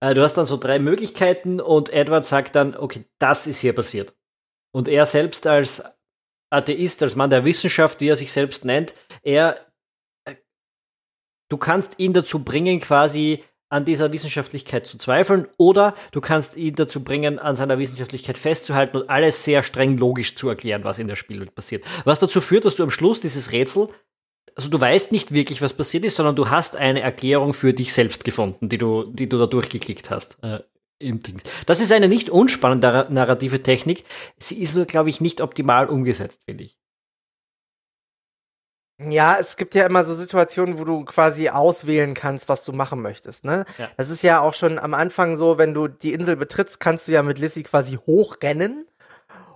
Äh, 0.00 0.14
du 0.14 0.22
hast 0.22 0.34
dann 0.34 0.46
so 0.46 0.56
drei 0.56 0.78
Möglichkeiten 0.78 1.60
und 1.60 1.90
Edward 1.90 2.24
sagt 2.24 2.54
dann, 2.54 2.76
okay, 2.76 3.04
das 3.18 3.46
ist 3.46 3.58
hier 3.58 3.72
passiert. 3.72 4.14
Und 4.72 4.88
er 4.88 5.06
selbst 5.06 5.46
als 5.46 5.82
Atheist, 6.50 7.02
als 7.02 7.16
Mann 7.16 7.30
der 7.30 7.44
Wissenschaft, 7.44 8.00
wie 8.00 8.08
er 8.08 8.16
sich 8.16 8.32
selbst 8.32 8.64
nennt, 8.64 8.94
er, 9.22 9.66
äh, 10.24 10.34
du 11.48 11.56
kannst 11.56 11.98
ihn 11.98 12.12
dazu 12.12 12.44
bringen, 12.44 12.80
quasi 12.80 13.42
an 13.68 13.84
dieser 13.84 14.12
Wissenschaftlichkeit 14.12 14.86
zu 14.86 14.96
zweifeln 14.96 15.48
oder 15.56 15.96
du 16.12 16.20
kannst 16.20 16.56
ihn 16.56 16.76
dazu 16.76 17.02
bringen, 17.02 17.38
an 17.38 17.56
seiner 17.56 17.78
Wissenschaftlichkeit 17.78 18.38
festzuhalten 18.38 18.98
und 18.98 19.10
alles 19.10 19.42
sehr 19.42 19.64
streng 19.64 19.96
logisch 19.98 20.36
zu 20.36 20.48
erklären, 20.48 20.84
was 20.84 21.00
in 21.00 21.08
der 21.08 21.16
Spielwelt 21.16 21.54
passiert. 21.54 21.84
Was 22.04 22.20
dazu 22.20 22.40
führt, 22.40 22.64
dass 22.64 22.76
du 22.76 22.84
am 22.84 22.90
Schluss 22.90 23.20
dieses 23.20 23.50
Rätsel 23.50 23.88
also 24.56 24.70
du 24.70 24.80
weißt 24.80 25.12
nicht 25.12 25.32
wirklich, 25.32 25.60
was 25.60 25.74
passiert 25.74 26.04
ist, 26.04 26.16
sondern 26.16 26.34
du 26.34 26.48
hast 26.48 26.76
eine 26.76 27.02
Erklärung 27.02 27.52
für 27.52 27.74
dich 27.74 27.92
selbst 27.92 28.24
gefunden, 28.24 28.70
die 28.70 28.78
du, 28.78 29.04
die 29.04 29.28
du 29.28 29.36
da 29.36 29.46
durchgeklickt 29.46 30.10
hast. 30.10 30.38
Äh, 30.42 30.60
im 30.98 31.20
Ding. 31.20 31.42
Das 31.66 31.82
ist 31.82 31.92
eine 31.92 32.08
nicht 32.08 32.30
unspannende 32.30 33.06
narrative 33.10 33.62
Technik. 33.62 34.04
Sie 34.38 34.60
ist 34.62 34.74
nur, 34.74 34.86
glaube 34.86 35.10
ich, 35.10 35.20
nicht 35.20 35.42
optimal 35.42 35.88
umgesetzt, 35.88 36.42
finde 36.46 36.64
ich. 36.64 36.78
Ja, 38.98 39.36
es 39.38 39.58
gibt 39.58 39.74
ja 39.74 39.84
immer 39.84 40.04
so 40.04 40.14
Situationen, 40.14 40.78
wo 40.78 40.84
du 40.84 41.04
quasi 41.04 41.50
auswählen 41.50 42.14
kannst, 42.14 42.48
was 42.48 42.64
du 42.64 42.72
machen 42.72 43.02
möchtest, 43.02 43.44
ne? 43.44 43.66
Ja. 43.76 43.90
Das 43.98 44.08
ist 44.08 44.22
ja 44.22 44.40
auch 44.40 44.54
schon 44.54 44.78
am 44.78 44.94
Anfang 44.94 45.36
so, 45.36 45.58
wenn 45.58 45.74
du 45.74 45.86
die 45.86 46.14
Insel 46.14 46.36
betrittst, 46.36 46.80
kannst 46.80 47.06
du 47.06 47.12
ja 47.12 47.22
mit 47.22 47.38
Lissy 47.38 47.62
quasi 47.62 47.98
hochrennen 48.06 48.86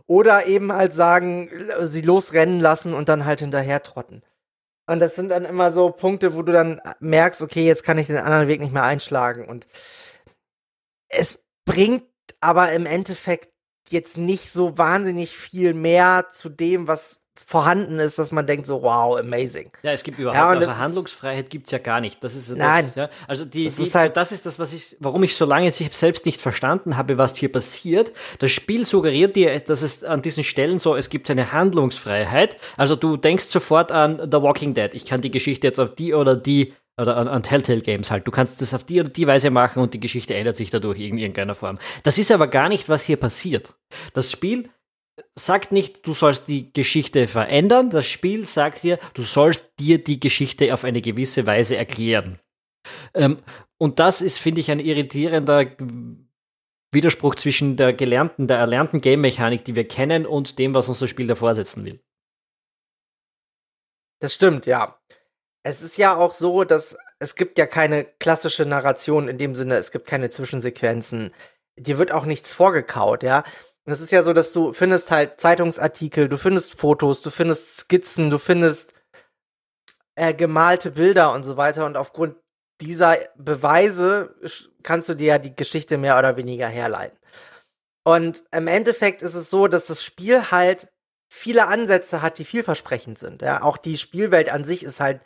oder 0.07 0.45
eben 0.45 0.73
halt 0.73 0.92
sagen, 0.92 1.49
sie 1.80 2.02
losrennen 2.02 2.61
lassen 2.61 2.92
und 2.92 3.09
dann 3.09 3.25
halt 3.25 3.40
hinterher 3.40 3.83
trotten. 3.83 4.23
Und 4.90 4.99
das 4.99 5.14
sind 5.14 5.28
dann 5.28 5.44
immer 5.44 5.70
so 5.70 5.92
Punkte, 5.92 6.35
wo 6.35 6.42
du 6.42 6.50
dann 6.50 6.80
merkst, 6.99 7.42
okay, 7.42 7.64
jetzt 7.64 7.85
kann 7.85 7.97
ich 7.97 8.09
den 8.09 8.16
anderen 8.16 8.49
Weg 8.49 8.59
nicht 8.59 8.73
mehr 8.73 8.82
einschlagen. 8.82 9.47
Und 9.47 9.68
es 11.06 11.44
bringt 11.64 12.02
aber 12.40 12.73
im 12.73 12.87
Endeffekt 12.87 13.50
jetzt 13.88 14.16
nicht 14.16 14.50
so 14.50 14.78
wahnsinnig 14.78 15.37
viel 15.37 15.75
mehr 15.75 16.30
zu 16.32 16.49
dem, 16.49 16.88
was 16.88 17.19
vorhanden 17.34 17.99
ist, 17.99 18.18
dass 18.18 18.30
man 18.30 18.46
denkt 18.46 18.66
so, 18.66 18.82
wow, 18.82 19.18
amazing. 19.18 19.70
Ja, 19.82 19.92
es 19.92 20.04
gibt 20.04 20.18
überhaupt, 20.18 20.37
ja, 20.37 20.49
also 20.49 20.78
Handlungsfreiheit 20.78 21.50
gibt 21.50 21.66
es 21.66 21.72
ja 21.72 21.78
gar 21.78 22.00
nicht. 22.00 22.22
Das 22.22 22.37
ist 22.37 22.50
das, 22.50 22.56
Nein. 22.56 22.92
Ja, 22.94 23.10
also 23.26 23.44
die, 23.44 23.64
das, 23.64 23.76
die, 23.76 23.82
ist 23.82 23.94
halt 23.94 24.16
das 24.16 24.30
ist 24.30 24.46
das, 24.46 24.58
was 24.58 24.72
ich, 24.72 24.96
warum 25.00 25.22
ich 25.22 25.34
so 25.34 25.44
lange 25.44 25.70
selbst 25.72 26.26
nicht 26.26 26.40
verstanden 26.40 26.96
habe, 26.96 27.18
was 27.18 27.37
hier 27.37 27.50
passiert. 27.50 28.12
Das 28.38 28.52
Spiel 28.52 28.87
suggeriert 28.87 29.37
dir, 29.37 29.58
dass 29.60 29.82
es 29.82 30.04
an 30.04 30.22
diesen 30.22 30.44
Stellen 30.44 30.78
so, 30.78 30.94
es 30.94 31.10
gibt 31.10 31.30
eine 31.30 31.52
Handlungsfreiheit. 31.52 32.56
Also 32.76 32.94
du 32.94 33.16
denkst 33.16 33.46
sofort 33.46 33.90
an 33.90 34.18
The 34.30 34.42
Walking 34.42 34.75
Dead. 34.75 34.94
Ich 34.94 35.04
kann 35.04 35.20
die 35.20 35.30
Geschichte 35.30 35.66
jetzt 35.66 35.80
auf 35.80 35.94
die 35.94 36.14
oder 36.14 36.37
die 36.37 36.75
oder 37.00 37.16
an, 37.16 37.28
an, 37.28 37.42
Telltale 37.42 37.80
Games 37.80 38.10
halt. 38.10 38.26
Du 38.26 38.30
kannst 38.30 38.60
das 38.60 38.75
auf 38.75 38.84
die 38.84 39.00
oder 39.00 39.08
die 39.08 39.26
Weise 39.26 39.50
machen 39.50 39.82
und 39.82 39.94
die 39.94 40.00
Geschichte 40.00 40.34
ändert 40.34 40.56
sich 40.56 40.70
dadurch 40.70 41.00
in 41.00 41.18
irgendeiner 41.18 41.54
Form. 41.54 41.78
Das 42.02 42.18
ist 42.18 42.30
aber 42.30 42.46
gar 42.46 42.68
nicht, 42.68 42.88
was 42.88 43.04
hier 43.04 43.16
passiert. 43.16 43.75
Das 44.12 44.30
Spiel 44.30 44.68
sagt 45.36 45.72
nicht, 45.72 46.06
du 46.06 46.14
sollst 46.14 46.48
die 46.48 46.72
Geschichte 46.72 47.28
verändern. 47.28 47.90
Das 47.90 48.06
Spiel 48.06 48.46
sagt 48.46 48.82
dir, 48.82 48.98
du 49.14 49.22
sollst 49.22 49.72
dir 49.78 50.02
die 50.02 50.20
Geschichte 50.20 50.72
auf 50.74 50.84
eine 50.84 51.00
gewisse 51.00 51.46
Weise 51.46 51.76
erklären. 51.76 52.38
Ähm, 53.14 53.38
und 53.78 53.98
das 53.98 54.22
ist, 54.22 54.38
finde 54.38 54.60
ich, 54.60 54.70
ein 54.70 54.80
irritierender 54.80 55.66
Widerspruch 56.92 57.36
zwischen 57.36 57.76
der 57.76 57.92
gelernten, 57.92 58.46
der 58.46 58.58
erlernten 58.58 59.00
Game-Mechanik, 59.00 59.64
die 59.64 59.74
wir 59.74 59.86
kennen, 59.86 60.26
und 60.26 60.58
dem, 60.58 60.74
was 60.74 60.88
uns 60.88 60.98
das 60.98 61.10
Spiel 61.10 61.26
davor 61.26 61.54
setzen 61.54 61.84
will. 61.84 62.00
Das 64.20 64.34
stimmt, 64.34 64.66
ja. 64.66 65.00
Es 65.62 65.82
ist 65.82 65.98
ja 65.98 66.16
auch 66.16 66.32
so, 66.32 66.64
dass 66.64 66.96
es 67.18 67.36
gibt 67.36 67.58
ja 67.58 67.66
keine 67.66 68.04
klassische 68.04 68.64
Narration 68.64 69.28
in 69.28 69.38
dem 69.38 69.54
Sinne, 69.54 69.76
es 69.76 69.92
gibt 69.92 70.06
keine 70.06 70.30
Zwischensequenzen. 70.30 71.32
Dir 71.78 71.98
wird 71.98 72.12
auch 72.12 72.24
nichts 72.24 72.54
vorgekaut, 72.54 73.22
ja. 73.22 73.44
Das 73.90 74.00
ist 74.00 74.12
ja 74.12 74.23
so, 74.23 74.32
dass 74.32 74.52
du 74.52 74.73
findest 74.73 75.11
halt 75.11 75.40
Zeitungsartikel, 75.40 76.28
du 76.28 76.38
findest 76.38 76.78
Fotos, 76.78 77.23
du 77.23 77.30
findest 77.30 77.78
Skizzen, 77.78 78.30
du 78.30 78.38
findest 78.38 78.94
äh, 80.14 80.32
gemalte 80.32 80.92
Bilder 80.92 81.32
und 81.32 81.42
so 81.42 81.56
weiter. 81.56 81.87
Und 81.87 81.97
aufgrund 81.97 82.37
dieser 82.80 83.18
Beweise 83.37 84.37
kannst 84.85 85.09
du 85.09 85.14
dir 85.14 85.26
ja 85.26 85.38
die 85.38 85.56
Geschichte 85.56 85.99
mehr 85.99 86.18
oder 86.18 86.37
weniger 86.37 86.68
herleiten. 86.68 87.18
Und 88.04 88.44
im 88.52 88.68
Endeffekt 88.68 89.23
ist 89.23 89.35
es 89.35 89.50
so, 89.50 89.66
dass 89.66 89.87
das 89.87 90.04
Spiel 90.04 90.50
halt 90.50 90.88
viele 91.28 91.66
Ansätze 91.66 92.23
hat, 92.23 92.38
die 92.38 92.44
vielversprechend 92.44 93.18
sind. 93.18 93.42
Ja, 93.42 93.62
auch 93.62 93.76
die 93.76 93.99
Spielwelt 93.99 94.50
an 94.50 94.64
sich 94.64 94.85
ist 94.85 95.00
halt 95.00 95.20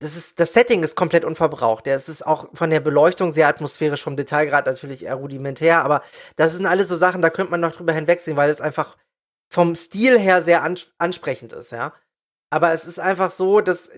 das 0.00 0.16
ist, 0.16 0.38
das 0.38 0.52
Setting 0.52 0.82
ist 0.82 0.94
komplett 0.94 1.24
unverbraucht. 1.24 1.86
Es 1.86 2.08
ist 2.08 2.24
auch 2.24 2.48
von 2.54 2.70
der 2.70 2.80
Beleuchtung 2.80 3.32
sehr 3.32 3.48
atmosphärisch, 3.48 4.02
vom 4.02 4.16
Detailgrad 4.16 4.66
natürlich 4.66 5.04
eher 5.04 5.16
rudimentär, 5.16 5.82
aber 5.84 6.02
das 6.36 6.52
sind 6.52 6.66
alles 6.66 6.88
so 6.88 6.96
Sachen, 6.96 7.20
da 7.20 7.30
könnte 7.30 7.50
man 7.50 7.60
noch 7.60 7.72
drüber 7.72 7.92
hinwegsehen, 7.92 8.36
weil 8.36 8.50
es 8.50 8.60
einfach 8.60 8.96
vom 9.52 9.74
Stil 9.74 10.18
her 10.18 10.42
sehr 10.42 10.62
ans 10.62 10.88
ansprechend 10.98 11.52
ist, 11.52 11.72
ja. 11.72 11.94
Aber 12.50 12.72
es 12.72 12.86
ist 12.86 13.00
einfach 13.00 13.30
so, 13.30 13.60
dass 13.60 13.90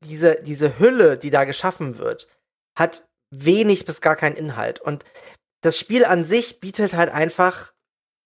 diese, 0.00 0.36
diese 0.36 0.78
Hülle, 0.78 1.18
die 1.18 1.30
da 1.30 1.44
geschaffen 1.44 1.98
wird, 1.98 2.28
hat 2.78 3.04
wenig 3.30 3.84
bis 3.84 4.00
gar 4.00 4.16
keinen 4.16 4.36
Inhalt. 4.36 4.80
Und 4.80 5.04
das 5.62 5.78
Spiel 5.78 6.04
an 6.04 6.24
sich 6.24 6.60
bietet 6.60 6.94
halt 6.94 7.10
einfach 7.10 7.72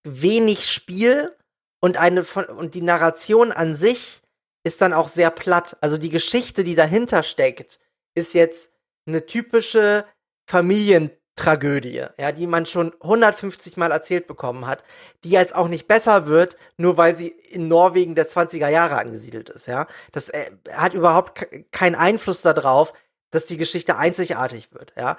wenig 0.05 0.71
Spiel 0.71 1.35
und 1.81 1.97
eine 1.97 2.23
und 2.23 2.75
die 2.75 2.83
Narration 2.83 3.53
an 3.53 3.75
sich 3.75 4.23
ist 4.67 4.81
dann 4.81 4.93
auch 4.93 5.07
sehr 5.09 5.31
platt. 5.31 5.77
Also 5.81 5.97
die 5.97 6.11
Geschichte, 6.11 6.65
die 6.65 6.75
dahinter 6.75 7.23
steckt, 7.23 7.79
ist 8.15 8.35
jetzt 8.35 8.73
eine 9.07 9.25
typische 9.25 10.05
Familientragödie, 10.49 12.07
ja, 12.19 12.33
die 12.33 12.49
man 12.49 12.67
schon 12.67 12.93
150 13.01 13.77
Mal 13.77 13.93
erzählt 13.93 14.27
bekommen 14.27 14.67
hat, 14.67 14.83
die 15.23 15.31
jetzt 15.31 15.55
auch 15.55 15.69
nicht 15.69 15.87
besser 15.87 16.27
wird, 16.27 16.57
nur 16.77 16.97
weil 16.97 17.15
sie 17.15 17.29
in 17.29 17.69
Norwegen 17.69 18.17
der 18.17 18.29
20er 18.29 18.69
Jahre 18.69 18.97
angesiedelt 18.99 19.51
ist, 19.51 19.67
ja. 19.67 19.87
Das 20.11 20.31
äh, 20.31 20.51
hat 20.73 20.95
überhaupt 20.95 21.47
keinen 21.71 21.95
Einfluss 21.95 22.43
darauf, 22.43 22.93
dass 23.31 23.47
die 23.47 23.59
Geschichte 23.59 23.97
einzigartig 23.97 24.73
wird, 24.73 24.95
ja. 24.97 25.17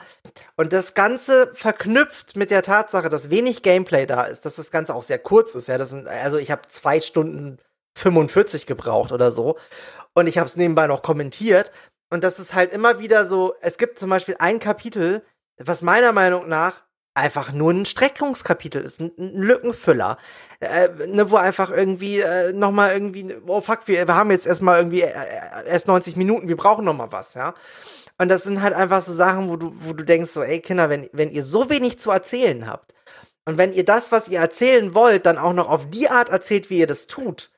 Und 0.58 0.74
das 0.74 0.94
Ganze 0.94 1.51
verknüpft 1.54 2.36
mit 2.36 2.51
der 2.51 2.63
Tatsache, 2.63 3.08
dass 3.08 3.30
wenig 3.30 3.63
Gameplay 3.63 4.06
da 4.06 4.24
ist, 4.24 4.46
dass 4.46 4.56
das 4.58 4.72
Ganze 4.72 4.94
auch 4.94 5.04
sehr 5.04 5.20
kurz 5.20 5.56
ist, 5.56 5.68
ja. 5.70 5.77
Das 5.77 5.92
sind, 5.92 6.06
also 6.08 6.38
ich 6.38 6.51
habe 6.51 6.63
zwei 6.68 7.00
Stunden 7.00 7.60
45 7.98 8.66
gebraucht 8.66 9.12
oder 9.12 9.32
so. 9.32 9.58
Und 10.13 10.27
ich 10.27 10.38
habe 10.38 10.48
es 10.48 10.56
nebenbei 10.56 10.88
noch 10.88 11.01
kommentiert. 11.01 11.72
Und 12.10 12.24
das 12.24 12.39
ist 12.39 12.54
halt 12.54 12.72
immer 12.72 13.00
wieder 13.00 13.25
so, 13.25 13.54
es 13.62 13.77
gibt 13.77 14.00
zum 14.00 14.10
Beispiel 14.10 14.36
ein 14.39 14.60
Kapitel, 14.60 15.24
was 15.58 15.82
meiner 15.82 16.13
Meinung 16.13 16.48
nach 16.48 16.88
einfach 17.18 17.51
nur 17.51 17.74
ein 17.74 17.86
Streckungskapitel 17.86 18.82
ist, 18.82 19.01
ein, 19.01 19.12
Lückenfüller, 19.18 20.18
äh, 20.60 20.89
ne, 21.08 21.32
wo 21.32 21.36
einfach 21.36 21.72
irgendwie 21.72 22.20
äh, 22.20 22.54
noch 22.54 22.72
mal 22.72 22.94
irgendwie, 22.94 23.36
oh 23.48 23.60
fuck, 23.60 23.88
wir, 23.88 24.08
wir 24.08 24.16
haben 24.16 24.30
jetzt 24.30 24.46
erstmal 24.46 24.77
irgendwie 24.77 25.01
äh, 25.01 25.10
äh 25.10 25.68
erst 25.68 25.88
90 25.88 26.16
Minuten, 26.16 26.48
wir 26.48 26.56
brauchen 26.56 26.86
noch 26.86 26.94
mal 26.94 27.12
was, 27.12 27.34
ja. 27.34 27.56
Und 28.20 28.30
das 28.30 28.44
sind 28.44 28.62
halt 28.62 28.74
einfach 28.74 29.01
so 29.01 29.13
Sachen, 29.13 29.50
wo 29.50 29.56
du, 29.56 29.74
wo 29.77 29.94
du 29.94 30.04
denkst 30.04 30.30
so, 30.30 30.44
ey 30.44 30.60
Kinder, 30.60 30.89
wenn, 30.89 31.10
wenn 31.12 31.32
ihr 31.32 31.44
so 31.44 31.70
wenig 31.72 31.98
zu 31.98 32.12
erzählen 32.12 32.68
habt 32.68 32.94
und 33.46 33.58
wenn 33.58 33.72
ihr 33.72 33.86
das, 33.86 34.12
was 34.12 34.30
ihr 34.30 34.39
erzählen 34.39 34.94
wollt, 34.94 35.25
dann 35.25 35.39
auch 35.39 35.54
noch 35.54 35.70
auf 35.70 35.89
die 35.89 36.10
Art 36.10 36.30
erzählt, 36.30 36.70
wie 36.70 36.77
ihr 36.80 36.88
das 36.88 37.08
tut, 37.08 37.51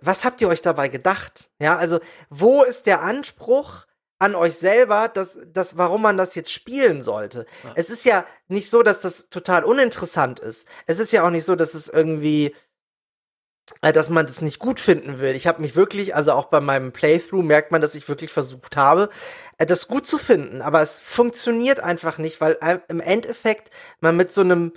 was 0.00 0.24
habt 0.24 0.40
ihr 0.40 0.48
euch 0.48 0.62
dabei 0.62 0.88
gedacht? 0.88 1.50
Ja, 1.58 1.76
also 1.76 2.00
wo 2.30 2.62
ist 2.62 2.86
der 2.86 3.02
Anspruch 3.02 3.86
an 4.18 4.34
euch 4.34 4.56
selber, 4.56 5.08
dass, 5.08 5.38
dass, 5.52 5.78
warum 5.78 6.02
man 6.02 6.16
das 6.16 6.34
jetzt 6.34 6.52
spielen 6.52 7.02
sollte? 7.02 7.46
Ja. 7.64 7.72
Es 7.76 7.90
ist 7.90 8.04
ja 8.04 8.24
nicht 8.48 8.68
so, 8.68 8.82
dass 8.82 9.00
das 9.00 9.28
total 9.30 9.64
uninteressant 9.64 10.40
ist. 10.40 10.66
Es 10.86 10.98
ist 10.98 11.12
ja 11.12 11.24
auch 11.24 11.30
nicht 11.30 11.44
so, 11.44 11.54
dass 11.54 11.74
es 11.74 11.88
irgendwie, 11.88 12.54
äh, 13.80 13.92
dass 13.92 14.10
man 14.10 14.26
das 14.26 14.42
nicht 14.42 14.58
gut 14.58 14.80
finden 14.80 15.20
will. 15.20 15.34
Ich 15.34 15.46
habe 15.46 15.62
mich 15.62 15.76
wirklich, 15.76 16.14
also 16.16 16.32
auch 16.32 16.46
bei 16.46 16.60
meinem 16.60 16.92
Playthrough 16.92 17.44
merkt 17.44 17.70
man, 17.70 17.80
dass 17.80 17.94
ich 17.94 18.08
wirklich 18.08 18.32
versucht 18.32 18.76
habe, 18.76 19.08
äh, 19.58 19.66
das 19.66 19.86
gut 19.86 20.06
zu 20.06 20.18
finden. 20.18 20.62
Aber 20.62 20.80
es 20.82 20.98
funktioniert 20.98 21.78
einfach 21.80 22.18
nicht, 22.18 22.40
weil 22.40 22.58
äh, 22.60 22.78
im 22.88 23.00
Endeffekt 23.00 23.70
man 24.00 24.16
mit 24.16 24.32
so 24.32 24.40
einem 24.40 24.72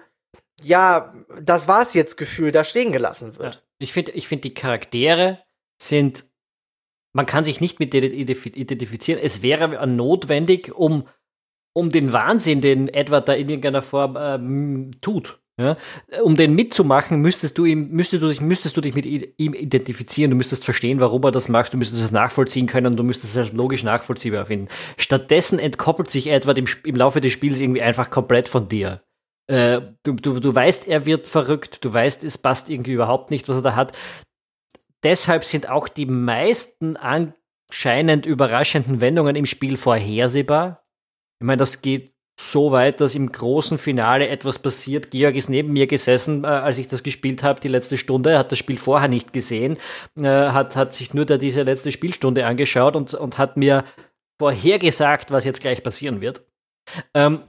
ja, 0.64 1.14
das 1.42 1.68
war's 1.68 1.94
jetzt 1.94 2.18
Gefühl 2.18 2.52
da 2.52 2.64
stehen 2.64 2.92
gelassen 2.92 3.38
wird. 3.38 3.56
Ja. 3.56 3.62
Ich 3.82 3.94
finde, 3.94 4.12
ich 4.12 4.28
finde, 4.28 4.42
die 4.42 4.54
Charaktere 4.54 5.40
sind, 5.82 6.26
man 7.14 7.26
kann 7.26 7.44
sich 7.44 7.62
nicht 7.62 7.80
mit 7.80 7.94
denen 7.94 8.14
identifizieren. 8.14 9.22
Es 9.22 9.42
wäre 9.42 9.88
notwendig, 9.88 10.74
um, 10.74 11.08
um 11.74 11.90
den 11.90 12.14
Wahnsinn, 12.14 12.62
den 12.62 12.88
Edward 12.88 13.28
da 13.28 13.34
in 13.34 13.50
irgendeiner 13.50 13.82
Form 13.82 14.18
ähm, 14.20 14.92
tut, 15.02 15.42
ja, 15.60 15.78
um 16.24 16.38
den 16.38 16.56
mitzumachen, 16.56 17.20
müsstest 17.22 17.58
du 17.58 17.66
ihm, 17.66 17.90
müsstest 17.90 18.24
du 18.24 18.30
dich, 18.30 18.40
müsstest 18.40 18.78
du 18.78 18.82
dich 18.82 18.96
mit 18.96 19.06
ihm 19.06 19.54
identifizieren, 19.54 20.32
du 20.32 20.38
müsstest 20.38 20.64
verstehen, 20.64 21.00
warum 21.00 21.24
er 21.24 21.32
das 21.32 21.50
macht, 21.50 21.74
du 21.74 21.78
müsstest 21.78 22.04
es 22.04 22.12
nachvollziehen 22.12 22.68
können, 22.68 22.96
du 22.96 23.04
müsstest 23.04 23.36
es 23.36 23.52
logisch 23.52 23.84
nachvollziehbar 23.84 24.46
finden. 24.46 24.70
Stattdessen 24.98 25.60
entkoppelt 25.60 26.10
sich 26.10 26.28
Edward 26.28 26.58
im, 26.58 26.68
im 26.86 26.96
Laufe 26.96 27.20
des 27.20 27.34
Spiels 27.34 27.60
irgendwie 27.60 27.82
einfach 27.82 28.10
komplett 28.10 28.48
von 28.48 28.70
dir. 28.70 29.04
Äh, 29.48 29.82
du, 30.04 30.14
du, 30.14 30.40
du 30.40 30.56
weißt, 30.56 30.88
er 30.88 31.06
wird 31.06 31.28
verrückt, 31.28 31.84
du 31.84 31.94
weißt, 31.94 32.24
es 32.24 32.38
passt 32.38 32.70
irgendwie 32.70 32.94
überhaupt 32.94 33.32
nicht, 33.32 33.50
was 33.50 33.58
er 33.58 33.62
da 33.62 33.76
hat. 33.76 33.98
Deshalb 35.04 35.46
sind 35.46 35.70
auch 35.70 35.88
die 35.88 36.06
meisten 36.06 36.96
anscheinend 36.96 38.26
überraschenden 38.26 39.02
Wendungen 39.02 39.36
im 39.36 39.46
Spiel 39.46 39.78
vorhersehbar. 39.78 40.84
Ich 41.40 41.46
meine, 41.46 41.58
das 41.58 41.82
geht 41.82 42.12
so 42.40 42.72
weit, 42.72 43.02
dass 43.02 43.16
im 43.16 43.32
großen 43.32 43.78
Finale 43.78 44.28
etwas 44.28 44.60
passiert. 44.60 45.12
Georg 45.12 45.36
ist 45.36 45.50
neben 45.50 45.74
mir 45.74 45.88
gesessen, 45.88 46.44
äh, 46.44 46.48
als 46.48 46.78
ich 46.78 46.88
das 46.88 47.04
gespielt 47.04 47.44
habe, 47.44 47.60
die 47.60 47.68
letzte 47.68 47.98
Stunde, 47.98 48.38
hat 48.38 48.52
das 48.52 48.60
Spiel 48.60 48.78
vorher 48.78 49.08
nicht 49.08 49.34
gesehen, 49.34 49.78
äh, 50.18 50.28
hat, 50.28 50.76
hat 50.76 50.94
sich 50.94 51.14
nur 51.14 51.26
da 51.26 51.38
diese 51.38 51.64
letzte 51.64 51.92
Spielstunde 51.92 52.46
angeschaut 52.46 52.96
und, 52.96 53.14
und 53.14 53.38
hat 53.38 53.58
mir 53.58 53.84
vorhergesagt, 54.40 55.32
was 55.32 55.46
jetzt 55.46 55.62
gleich 55.62 55.84
passieren 55.84 56.22
wird. 56.22 56.44
Ähm, 57.14 57.44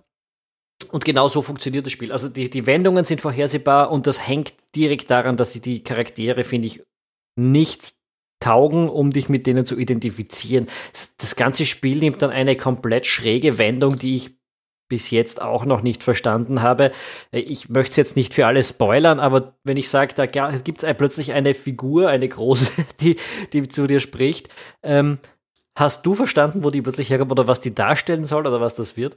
und 0.92 1.04
genau 1.04 1.26
so 1.28 1.42
funktioniert 1.42 1.86
das 1.86 1.92
Spiel. 1.92 2.12
Also 2.12 2.28
die, 2.28 2.50
die 2.50 2.66
Wendungen 2.66 3.04
sind 3.04 3.20
vorhersehbar 3.20 3.90
und 3.90 4.06
das 4.06 4.26
hängt 4.26 4.52
direkt 4.76 5.10
daran, 5.10 5.36
dass 5.36 5.52
sie 5.52 5.60
die 5.60 5.82
Charaktere, 5.82 6.44
finde 6.44 6.66
ich, 6.66 6.82
nicht 7.34 7.94
taugen, 8.40 8.90
um 8.90 9.10
dich 9.10 9.28
mit 9.30 9.46
denen 9.46 9.64
zu 9.64 9.78
identifizieren. 9.78 10.68
Das 11.18 11.36
ganze 11.36 11.64
Spiel 11.64 11.98
nimmt 11.98 12.20
dann 12.20 12.30
eine 12.30 12.56
komplett 12.56 13.06
schräge 13.06 13.56
Wendung, 13.56 13.98
die 13.98 14.16
ich 14.16 14.36
bis 14.90 15.10
jetzt 15.10 15.40
auch 15.40 15.64
noch 15.64 15.80
nicht 15.80 16.02
verstanden 16.02 16.60
habe. 16.60 16.92
Ich 17.30 17.70
möchte 17.70 17.92
es 17.92 17.96
jetzt 17.96 18.16
nicht 18.16 18.34
für 18.34 18.46
alle 18.46 18.62
spoilern, 18.62 19.18
aber 19.18 19.56
wenn 19.64 19.78
ich 19.78 19.88
sage, 19.88 20.12
da 20.14 20.26
gibt 20.26 20.84
es 20.84 20.96
plötzlich 20.98 21.32
eine 21.32 21.54
Figur, 21.54 22.08
eine 22.08 22.28
große, 22.28 22.70
die, 23.00 23.16
die 23.54 23.66
zu 23.68 23.86
dir 23.86 24.00
spricht, 24.00 24.50
ähm, 24.82 25.18
hast 25.74 26.04
du 26.04 26.14
verstanden, 26.14 26.64
wo 26.64 26.70
die 26.70 26.82
plötzlich 26.82 27.08
herkommt 27.08 27.30
oder 27.30 27.46
was 27.46 27.60
die 27.60 27.74
darstellen 27.74 28.26
soll 28.26 28.46
oder 28.46 28.60
was 28.60 28.74
das 28.74 28.98
wird? 28.98 29.16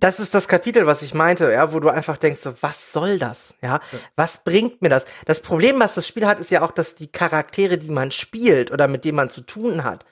Das 0.00 0.18
ist 0.18 0.34
das 0.34 0.48
Kapitel, 0.48 0.86
was 0.86 1.02
ich 1.02 1.14
meinte, 1.14 1.52
ja, 1.52 1.72
wo 1.72 1.80
du 1.80 1.88
einfach 1.88 2.16
denkst, 2.16 2.40
so, 2.40 2.54
was 2.60 2.92
soll 2.92 3.18
das? 3.18 3.54
Ja? 3.62 3.80
ja, 3.92 3.98
was 4.16 4.42
bringt 4.42 4.82
mir 4.82 4.88
das? 4.88 5.04
Das 5.26 5.40
Problem, 5.40 5.78
was 5.78 5.94
das 5.94 6.06
Spiel 6.06 6.26
hat, 6.26 6.40
ist 6.40 6.50
ja 6.50 6.62
auch, 6.62 6.72
dass 6.72 6.94
die 6.94 7.10
Charaktere, 7.10 7.78
die 7.78 7.90
man 7.90 8.10
spielt 8.10 8.70
oder 8.70 8.88
mit 8.88 9.04
denen 9.04 9.16
man 9.16 9.30
zu 9.30 9.40
tun 9.40 9.84
hat, 9.84 10.04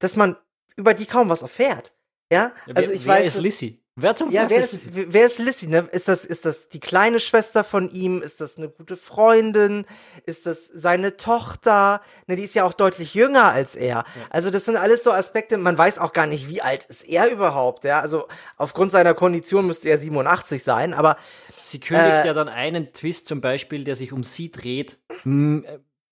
dass 0.00 0.16
man 0.16 0.36
über 0.76 0.94
die 0.94 1.06
kaum 1.06 1.28
was 1.28 1.42
erfährt. 1.42 1.92
Ja, 2.32 2.52
ja 2.66 2.74
also 2.74 2.92
ich 2.92 3.06
wer 3.06 3.14
weiß. 3.14 3.36
Ist 3.36 3.42
Lissy? 3.42 3.83
Wer 3.96 4.16
zum 4.16 4.30
ja, 4.30 4.50
wer 4.50 4.58
ist, 4.58 4.90
wer 4.92 5.26
ist 5.26 5.38
Lissy? 5.38 5.68
Ne? 5.68 5.88
Ist 5.92 6.08
das, 6.08 6.24
ist 6.24 6.44
das 6.44 6.68
die 6.68 6.80
kleine 6.80 7.20
Schwester 7.20 7.62
von 7.62 7.88
ihm? 7.88 8.22
Ist 8.22 8.40
das 8.40 8.58
eine 8.58 8.68
gute 8.68 8.96
Freundin? 8.96 9.86
Ist 10.26 10.46
das 10.46 10.66
seine 10.74 11.16
Tochter? 11.16 12.00
Ne, 12.26 12.34
die 12.34 12.42
ist 12.42 12.54
ja 12.54 12.64
auch 12.64 12.72
deutlich 12.72 13.14
jünger 13.14 13.52
als 13.52 13.76
er. 13.76 13.88
Ja. 13.88 14.04
Also 14.30 14.50
das 14.50 14.64
sind 14.64 14.76
alles 14.76 15.04
so 15.04 15.12
Aspekte, 15.12 15.58
man 15.58 15.78
weiß 15.78 16.00
auch 16.00 16.12
gar 16.12 16.26
nicht, 16.26 16.48
wie 16.48 16.60
alt 16.60 16.86
ist 16.86 17.08
er 17.08 17.30
überhaupt, 17.30 17.84
ja? 17.84 18.00
Also 18.00 18.26
aufgrund 18.56 18.90
seiner 18.90 19.14
Kondition 19.14 19.64
müsste 19.66 19.88
er 19.88 19.98
87 19.98 20.64
sein, 20.64 20.92
aber 20.92 21.16
Sie 21.62 21.80
kündigt 21.80 22.24
äh, 22.24 22.26
ja 22.26 22.34
dann 22.34 22.48
einen 22.48 22.92
Twist 22.92 23.26
zum 23.26 23.40
Beispiel, 23.40 23.84
der 23.84 23.96
sich 23.96 24.12
um 24.12 24.22
sie 24.22 24.50
dreht, 24.50 24.98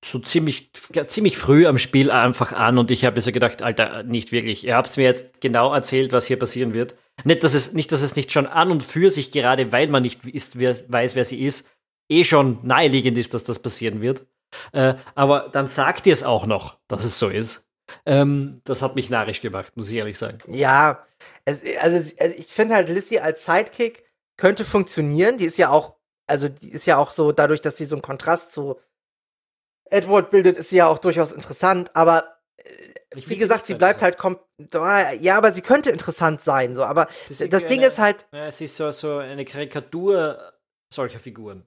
so 0.04 0.18
ziemlich, 0.18 0.72
ziemlich 1.06 1.38
früh 1.38 1.66
am 1.66 1.78
Spiel 1.78 2.10
einfach 2.10 2.52
an 2.52 2.78
und 2.78 2.90
ich 2.90 3.04
habe 3.04 3.20
so 3.20 3.30
gedacht, 3.30 3.62
Alter, 3.62 4.02
nicht 4.02 4.32
wirklich. 4.32 4.64
Ihr 4.64 4.74
habt 4.74 4.90
es 4.90 4.96
mir 4.96 5.04
jetzt 5.04 5.40
genau 5.40 5.72
erzählt, 5.72 6.12
was 6.12 6.26
hier 6.26 6.38
passieren 6.38 6.74
wird. 6.74 6.96
Nicht, 7.24 7.44
dass 7.44 7.54
es, 7.54 7.72
nicht, 7.72 7.92
dass 7.92 8.02
es 8.02 8.16
nicht 8.16 8.32
schon 8.32 8.46
an 8.46 8.70
und 8.70 8.82
für 8.82 9.10
sich, 9.10 9.30
gerade 9.30 9.70
weil 9.70 9.88
man 9.88 10.02
nicht 10.02 10.26
ist, 10.26 10.58
wer, 10.58 10.74
weiß, 10.88 11.14
wer 11.14 11.24
sie 11.24 11.42
ist, 11.42 11.68
eh 12.08 12.24
schon 12.24 12.58
naheliegend 12.62 13.16
ist, 13.16 13.32
dass 13.34 13.44
das 13.44 13.60
passieren 13.60 14.00
wird. 14.00 14.26
Äh, 14.72 14.94
aber 15.14 15.50
dann 15.52 15.66
sagt 15.66 16.06
ihr 16.06 16.12
es 16.12 16.24
auch 16.24 16.46
noch, 16.46 16.78
dass 16.88 17.04
es 17.04 17.18
so 17.18 17.28
ist. 17.28 17.66
Ähm, 18.04 18.60
das 18.64 18.82
hat 18.82 18.96
mich 18.96 19.10
narrisch 19.10 19.40
gemacht, 19.40 19.76
muss 19.76 19.90
ich 19.90 19.96
ehrlich 19.96 20.18
sagen. 20.18 20.38
Ja, 20.48 21.00
es, 21.44 21.62
also, 21.80 22.10
also 22.18 22.34
ich 22.36 22.46
finde 22.46 22.74
halt 22.74 22.88
Lissy 22.88 23.18
als 23.18 23.44
Sidekick 23.44 24.04
könnte 24.36 24.64
funktionieren. 24.64 25.38
Die 25.38 25.44
ist 25.44 25.58
ja 25.58 25.70
auch, 25.70 25.94
also 26.26 26.48
die 26.48 26.70
ist 26.70 26.86
ja 26.86 26.96
auch 26.96 27.10
so, 27.10 27.32
dadurch, 27.32 27.60
dass 27.60 27.76
sie 27.76 27.84
so 27.84 27.94
einen 27.94 28.02
Kontrast 28.02 28.52
zu 28.52 28.76
Edward 29.92 30.30
bildet, 30.30 30.56
ist 30.56 30.70
sie 30.70 30.76
ja 30.76 30.86
auch 30.86 30.98
durchaus 30.98 31.32
interessant, 31.32 31.90
aber 31.94 32.36
äh, 32.56 32.72
wie 33.14 33.36
gesagt, 33.36 33.66
sie 33.66 33.74
bleibt 33.74 34.02
halt 34.02 34.18
kommt. 34.18 34.40
Ja, 35.20 35.36
aber 35.36 35.52
sie 35.52 35.60
könnte 35.60 35.90
interessant 35.90 36.42
sein, 36.42 36.74
so. 36.74 36.84
Aber 36.84 37.08
das 37.28 37.66
Ding 37.66 37.80
eine, 37.80 37.86
ist 37.86 37.98
halt. 37.98 38.26
Ja, 38.32 38.50
sie 38.50 38.64
ist 38.64 38.76
so, 38.76 38.90
so 38.90 39.18
eine 39.18 39.44
Karikatur 39.44 40.52
solcher 40.92 41.20
Figuren. 41.20 41.66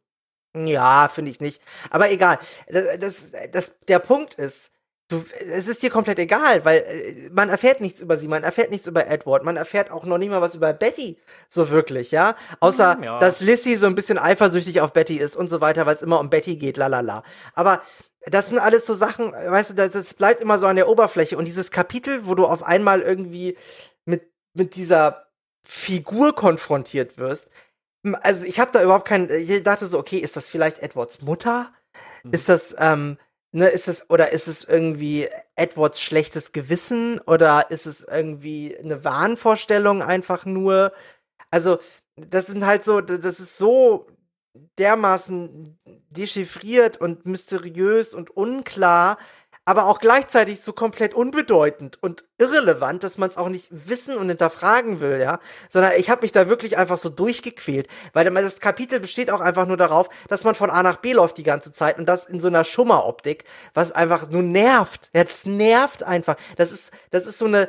Ja, 0.55 1.09
finde 1.09 1.31
ich 1.31 1.41
nicht. 1.41 1.61
Aber 1.89 2.09
egal. 2.09 2.39
Das, 2.67 2.99
das, 2.99 3.25
das, 3.51 3.71
der 3.87 3.99
Punkt 3.99 4.35
ist, 4.35 4.71
du, 5.09 5.23
es 5.39 5.67
ist 5.67 5.83
dir 5.83 5.89
komplett 5.89 6.19
egal, 6.19 6.63
weil 6.63 6.77
äh, 6.79 7.29
man 7.31 7.49
erfährt 7.49 7.81
nichts 7.81 7.99
über 7.99 8.17
sie, 8.17 8.27
man 8.27 8.43
erfährt 8.43 8.71
nichts 8.71 8.87
über 8.87 9.07
Edward, 9.07 9.43
man 9.43 9.57
erfährt 9.57 9.91
auch 9.91 10.05
noch 10.05 10.17
nicht 10.17 10.29
mal 10.29 10.41
was 10.41 10.55
über 10.55 10.73
Betty, 10.73 11.19
so 11.49 11.69
wirklich, 11.69 12.11
ja. 12.11 12.35
Außer, 12.59 12.97
ja. 13.03 13.19
dass 13.19 13.41
Lissy 13.41 13.75
so 13.75 13.85
ein 13.87 13.95
bisschen 13.95 14.17
eifersüchtig 14.17 14.81
auf 14.81 14.93
Betty 14.93 15.17
ist 15.17 15.35
und 15.35 15.49
so 15.49 15.61
weiter, 15.61 15.85
weil 15.85 15.95
es 15.95 16.01
immer 16.01 16.19
um 16.19 16.29
Betty 16.29 16.55
geht, 16.55 16.77
lalala. 16.77 17.23
Aber 17.53 17.81
das 18.27 18.49
sind 18.49 18.59
alles 18.59 18.85
so 18.85 18.93
Sachen, 18.93 19.31
weißt 19.31 19.71
du, 19.71 19.73
das, 19.75 19.91
das 19.91 20.13
bleibt 20.13 20.41
immer 20.41 20.57
so 20.59 20.67
an 20.67 20.75
der 20.75 20.89
Oberfläche. 20.89 21.37
Und 21.37 21.45
dieses 21.45 21.71
Kapitel, 21.71 22.27
wo 22.27 22.35
du 22.35 22.45
auf 22.45 22.63
einmal 22.63 23.01
irgendwie 23.01 23.57
mit, 24.05 24.31
mit 24.53 24.75
dieser 24.75 25.27
Figur 25.63 26.33
konfrontiert 26.35 27.17
wirst, 27.17 27.49
also 28.21 28.45
ich 28.45 28.59
habe 28.59 28.71
da 28.71 28.83
überhaupt 28.83 29.07
keinen, 29.07 29.29
ich 29.29 29.63
dachte 29.63 29.85
so, 29.85 29.97
okay, 29.97 30.17
ist 30.17 30.35
das 30.35 30.47
vielleicht 30.47 30.79
Edwards 30.79 31.21
Mutter? 31.21 31.73
Mhm. 32.23 32.33
Ist 32.33 32.49
das, 32.49 32.75
ähm, 32.77 33.17
ne, 33.51 33.67
ist 33.67 33.87
es, 33.87 34.09
oder 34.09 34.31
ist 34.31 34.47
es 34.47 34.63
irgendwie 34.63 35.27
Edwards 35.55 36.01
schlechtes 36.01 36.51
Gewissen? 36.51 37.19
Oder 37.21 37.71
ist 37.71 37.85
es 37.85 38.03
irgendwie 38.03 38.77
eine 38.77 39.03
Wahnvorstellung 39.03 40.01
einfach 40.03 40.45
nur? 40.45 40.91
Also, 41.49 41.79
das 42.15 42.47
sind 42.47 42.65
halt 42.65 42.83
so, 42.83 43.01
das 43.01 43.39
ist 43.39 43.57
so 43.57 44.07
dermaßen 44.77 45.77
dechiffriert 46.09 46.97
und 46.97 47.25
mysteriös 47.25 48.13
und 48.13 48.29
unklar. 48.35 49.17
aber 49.67 49.87
auch 49.87 49.99
gleichzeitig 49.99 50.61
so 50.61 50.73
komplett 50.73 51.15
unbedeutend 51.15 52.01
und 52.01 52.23
irrelevant, 52.37 53.03
dass 53.03 53.17
man 53.17 53.29
es 53.29 53.37
auch 53.37 53.49
nicht 53.49 53.67
wissen 53.71 54.15
und 54.15 54.29
hinterfragen 54.29 54.99
will, 54.99 55.19
ja. 55.19 55.39
Sondern 55.71 55.93
ich 55.97 56.11
habe 56.11 56.21
mich 56.21 56.31
da 56.31 56.47
wirklich 56.47 56.77
einfach 56.77 56.97
so 56.97 57.09
durchgequält, 57.09 57.87
weil 58.13 58.31
das 58.31 58.59
Kapitel 58.59 58.99
besteht 58.99 59.31
auch 59.31 59.41
einfach 59.41 59.65
nur 59.65 59.77
darauf, 59.77 60.07
dass 60.27 60.43
man 60.43 60.53
von 60.53 60.69
A 60.69 60.83
nach 60.83 60.97
B 60.97 61.13
läuft 61.13 61.37
die 61.37 61.43
ganze 61.43 61.73
Zeit 61.73 61.97
und 61.97 62.07
das 62.07 62.25
in 62.25 62.39
so 62.39 62.47
einer 62.47 62.63
Schummeroptik, 62.63 63.45
was 63.73 63.91
einfach 63.91 64.29
nur 64.29 64.43
nervt. 64.43 65.09
Ja, 65.15 65.23
das 65.23 65.45
nervt 65.45 66.03
einfach. 66.03 66.35
Das 66.57 66.71
ist, 66.71 66.91
das 67.09 67.25
ist 67.25 67.39
so 67.39 67.45
eine 67.45 67.67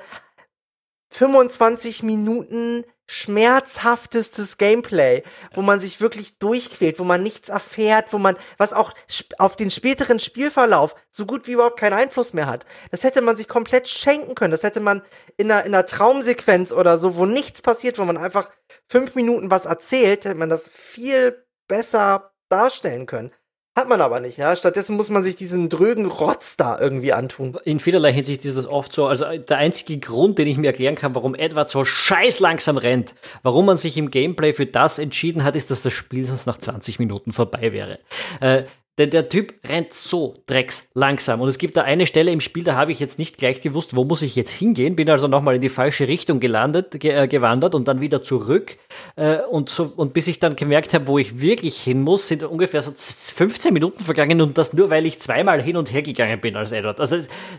25 1.17 2.03
Minuten 2.03 2.85
schmerzhaftestes 3.07 4.59
Gameplay, 4.59 5.23
wo 5.55 5.63
man 5.63 5.81
sich 5.81 6.01
wirklich 6.01 6.39
durchquält, 6.39 6.99
wo 6.99 7.05
man 7.05 7.23
nichts 7.23 7.49
erfährt, 7.49 8.13
wo 8.13 8.19
man, 8.19 8.37
was 8.59 8.75
auch 8.75 8.93
auf 9.39 9.57
den 9.57 9.71
späteren 9.71 10.19
Spielverlauf 10.19 10.95
so 11.11 11.25
gut 11.25 11.47
wie 11.47 11.53
überhaupt 11.53 11.79
keinen 11.79 11.95
Einfluss 11.95 12.35
mehr 12.35 12.47
hat. 12.47 12.67
Das 12.91 13.03
hätte 13.03 13.23
man 13.23 13.37
sich 13.37 13.49
komplett 13.49 13.89
schenken 13.89 14.35
können. 14.35 14.51
Das 14.51 14.63
hätte 14.63 14.81
man 14.81 15.03
in 15.39 15.51
einer, 15.51 15.65
in 15.65 15.75
einer 15.75 15.87
Traumsequenz 15.87 16.71
oder 16.73 16.99
so, 16.99 17.17
wo 17.17 17.25
nichts 17.25 17.63
passiert, 17.63 17.99
wo 17.99 18.05
man 18.05 18.19
einfach 18.19 18.51
fünf 18.87 19.15
Minuten 19.15 19.51
was 19.51 19.65
erzählt, 19.65 20.25
hätte 20.25 20.35
man 20.35 20.51
das 20.51 20.69
viel 20.69 21.47
besser 21.67 22.33
darstellen 22.51 23.07
können. 23.07 23.33
Hat 23.77 23.91
man 23.91 24.01
aber 24.01 24.21
nicht, 24.21 24.39
ja. 24.39 24.57
Stattdessen 24.57 24.97
muss 24.97 25.11
man 25.11 25.23
sich 25.23 25.37
diesen 25.37 25.69
drögen 25.69 26.07
Rotz 26.07 26.57
da 26.57 26.81
irgendwie 26.81 27.13
antun. 27.13 27.59
In 27.65 27.79
vielerlei 27.79 28.11
Hinsicht 28.11 28.43
ist 28.47 28.57
das 28.57 28.67
oft 28.67 28.91
so. 28.91 29.07
Also 29.07 29.27
der 29.37 29.59
einzige 29.59 29.99
Grund, 29.99 30.39
den 30.39 30.49
ich 30.49 30.57
mir 30.57 30.69
erklären 30.69 30.95
kann, 30.95 31.15
warum 31.15 31.35
Edward 31.35 31.69
so 31.69 31.85
scheiß 31.85 32.41
langsam 32.41 32.79
rennt, 32.79 33.15
warum 33.43 33.67
man 33.67 33.77
sich 33.77 33.99
im 33.99 34.11
Gameplay 34.11 34.55
für 34.55 34.65
das 34.65 34.99
entschieden 34.99 35.45
hat, 35.45 35.57
ist, 35.57 35.71
dass 35.71 35.83
das 35.83 35.93
Spiel 35.93 36.25
sonst 36.25 36.47
nach 36.47 36.57
20 36.57 36.99
Minuten 36.99 37.35
vorbei 37.35 37.75
wäre. 37.75 37.99
Äh, 38.41 38.63
denn 38.99 39.11
der 39.11 39.29
Typ 39.29 39.55
rennt 39.69 39.93
so 39.93 40.35
drecks 40.47 40.89
langsam. 40.95 41.41
Und 41.41 41.49
es 41.49 41.59
gibt 41.59 41.77
da 41.77 41.83
eine 41.83 42.07
Stelle 42.07 42.31
im 42.31 42.41
Spiel, 42.41 42.65
da 42.65 42.77
habe 42.77 42.93
ich 42.93 43.01
jetzt 43.01 43.19
nicht 43.19 43.37
gleich 43.37 43.61
gewusst, 43.61 43.95
wo 43.95 44.05
muss 44.05 44.23
ich 44.23 44.37
jetzt 44.37 44.51
hingehen. 44.51 44.97
Bin 44.97 45.11
also 45.11 45.29
nochmal 45.29 45.57
in 45.57 45.61
die 45.61 45.69
falsche 45.69 46.09
Richtung 46.09 46.41
gelandet, 46.41 46.99
ge 46.99 47.13
äh, 47.13 47.29
gewandert 47.29 47.75
und 47.75 47.89
dann 47.89 48.01
wieder 48.01 48.23
zurück. 48.23 48.79
Äh, 49.17 49.39
und, 49.51 49.69
so, 49.69 49.93
und 49.97 50.15
bis 50.15 50.29
ich 50.29 50.39
dann 50.39 50.57
gemerkt 50.57 50.95
habe, 50.95 51.09
wo 51.09 51.19
ich 51.19 51.41
wirklich 51.41 51.81
hin 51.81 52.01
muss, 52.01 52.29
sind 52.29 52.43
ungefähr 52.43 52.81
so 52.81 52.93
15 52.95 53.73
Minuten 53.73 54.03
vergangen 54.03 54.41
und 54.41 54.57
das 54.57 54.73
nur, 54.73 54.89
weil 54.89 55.05
ich 55.05 55.19
zweimal 55.19 55.63
hin 55.63 55.77
und 55.77 55.93
her 55.93 56.03
gegangen 56.03 56.41
bin 56.41 56.57
als 56.57 56.73
Edward. 56.73 56.99
Also 56.99 57.19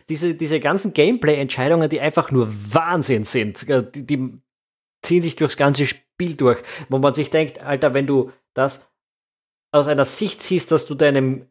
diese, 0.10 0.34
diese 0.34 0.60
ganzen 0.60 0.93
Gameplay-Entscheidungen, 0.93 1.89
die 1.89 2.02
einfach 2.02 2.32
nur 2.32 2.50
Wahnsinn 2.71 3.26
sind, 3.26 3.67
äh, 3.69 3.84
die, 3.93 4.06
die 4.06 4.41
ziehen 5.04 5.21
sich 5.21 5.36
durchs 5.36 5.58
ganze 5.58 5.86
Spiel 5.86 6.34
durch, 6.36 6.62
wo 6.89 6.97
man 6.97 7.13
sich 7.13 7.30
denkt, 7.30 7.63
Alter, 7.63 7.93
wenn 7.93 8.08
du 8.08 8.32
das 8.54 8.89
aus 9.71 9.88
einer 9.88 10.06
Sicht 10.06 10.41
siehst, 10.41 10.71
dass 10.71 10.86
du 10.86 10.95
deinem 10.95 11.47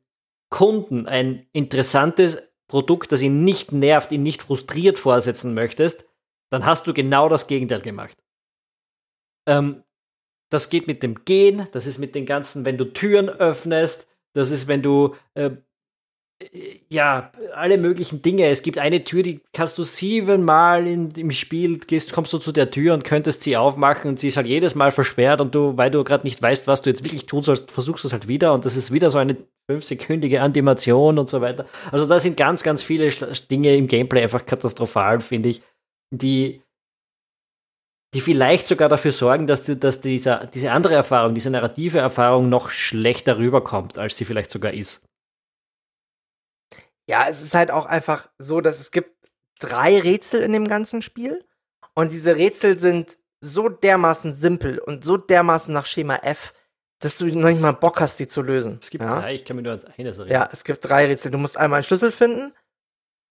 Kunden 0.51 1.07
ein 1.07 1.47
interessantes 1.53 2.39
Produkt, 2.69 3.13
das 3.13 3.23
ihn 3.23 3.45
nicht 3.45 3.73
nervt, 3.73 4.13
ihn 4.13 4.23
nicht 4.23 4.43
frustriert 4.43 4.99
vorsetzen 4.99 5.55
möchtest, 5.55 6.05
dann 6.51 6.65
hast 6.65 6.87
du 6.87 6.95
genau 6.95 7.29
das 7.29 7.47
Gegenteil 7.47 7.81
gemacht. 7.81 8.17
Ähm, 9.47 9.83
das 10.51 10.71
geht 10.71 10.87
mit 10.87 11.03
dem 11.03 11.25
Gehen, 11.25 11.67
das 11.73 11.87
ist 11.87 11.99
mit 11.99 12.15
den 12.15 12.27
ganzen, 12.27 12.65
wenn 12.65 12.79
du 12.79 12.85
Türen 12.85 13.29
öffnest, 13.29 14.09
das 14.33 14.51
ist, 14.51 14.69
wenn 14.69 14.83
du 14.83 15.15
äh, 15.35 15.51
ja, 16.91 17.33
alle 17.55 17.79
möglichen 17.79 18.21
Dinge. 18.21 18.47
Es 18.49 18.63
gibt 18.63 18.79
eine 18.79 19.05
Tür, 19.05 19.23
die 19.23 19.41
kannst 19.55 19.79
du 19.79 19.85
siebenmal 19.85 20.87
in, 20.87 21.11
im 21.13 21.33
Spiel, 21.33 21.79
gehst, 21.79 22.13
kommst 22.13 22.33
du 22.33 22.39
zu 22.39 22.53
der 22.53 22.71
Tür 22.71 22.93
und 22.93 23.05
könntest 23.05 23.43
sie 23.43 23.57
aufmachen 23.57 24.11
und 24.11 24.21
sie 24.21 24.29
ist 24.29 24.37
halt 24.37 24.47
jedes 24.47 24.75
Mal 24.75 24.91
versperrt 24.91 25.41
und 25.41 25.55
du, 25.55 25.77
weil 25.77 25.91
du 25.91 26.05
gerade 26.05 26.25
nicht 26.25 26.43
weißt, 26.43 26.67
was 26.67 26.83
du 26.83 26.91
jetzt 26.91 27.05
wirklich 27.05 27.27
tun 27.27 27.43
sollst, 27.43 27.71
versuchst 27.71 28.05
du 28.05 28.09
es 28.09 28.13
halt 28.13 28.29
wieder 28.29 28.53
und 28.53 28.67
das 28.67 28.77
ist 28.77 28.93
wieder 28.93 29.09
so 29.09 29.19
eine 29.19 29.37
fünfsekündige 29.71 30.43
Animation 30.43 31.19
und 31.19 31.29
so 31.29 31.41
weiter. 31.41 31.65
Also 31.91 32.07
da 32.07 32.21
sind 32.21 32.37
ganz, 32.37 32.63
ganz 32.63 32.83
viele 32.83 33.09
Dinge 33.51 33.75
im 33.75 33.89
Gameplay 33.89 34.23
einfach 34.23 34.45
katastrophal, 34.45 35.21
finde 35.21 35.49
ich, 35.49 35.63
die 36.11 36.61
die 38.15 38.21
vielleicht 38.21 38.67
sogar 38.67 38.89
dafür 38.89 39.11
sorgen, 39.11 39.47
dass, 39.47 39.65
du, 39.65 39.77
dass 39.77 40.01
dieser, 40.01 40.47
diese 40.47 40.73
andere 40.73 40.95
Erfahrung, 40.95 41.35
diese 41.35 41.51
narrative 41.51 41.99
Erfahrung 41.99 42.49
noch 42.49 42.71
schlechter 42.71 43.37
rüberkommt, 43.37 43.99
als 43.99 44.17
sie 44.17 44.25
vielleicht 44.25 44.51
sogar 44.51 44.73
ist. 44.73 45.06
Ja, 47.09 47.27
es 47.29 47.41
ist 47.41 47.55
halt 47.55 47.71
auch 47.71 47.87
einfach 47.87 48.29
so, 48.39 48.61
dass 48.61 48.81
es 48.81 48.91
gibt 48.91 49.11
drei 49.61 49.99
Rätsel 50.01 50.43
in 50.43 50.53
dem 50.53 50.69
ganzen 50.69 51.03
Spiel. 51.03 51.45
Und 51.95 52.13
diese 52.13 52.37
Rätsel 52.37 52.79
sind 52.79 53.19
so 53.41 53.69
dermaßen 53.69 54.35
simpel 54.35 54.79
und 54.79 55.05
so 55.05 55.17
dermaßen 55.17 55.73
nach 55.73 55.87
Schema 55.87 56.17
F, 56.17 56.53
dass 56.99 57.19
du 57.19 57.27
noch 57.27 57.49
nicht 57.49 57.63
mal 57.63 57.73
Bock 57.73 58.01
hast, 58.01 58.17
sie 58.17 58.29
zu 58.29 58.43
lösen. 58.43 58.79
Es 58.81 58.91
gibt 58.91 59.05
ja? 59.05 59.21
drei, 59.21 59.35
ich 59.35 59.45
kann 59.45 59.57
mir 59.57 59.63
nur 59.63 59.73
ans 59.73 59.85
eines 59.85 60.19
erinnern. 60.19 60.41
Ja, 60.41 60.49
es 60.53 60.65
gibt 60.65 60.87
drei 60.89 61.07
Rätsel. 61.07 61.31
Du 61.31 61.39
musst 61.39 61.57
einmal 61.57 61.79
einen 61.79 61.85
Schlüssel 61.85 62.11
finden, 62.11 62.53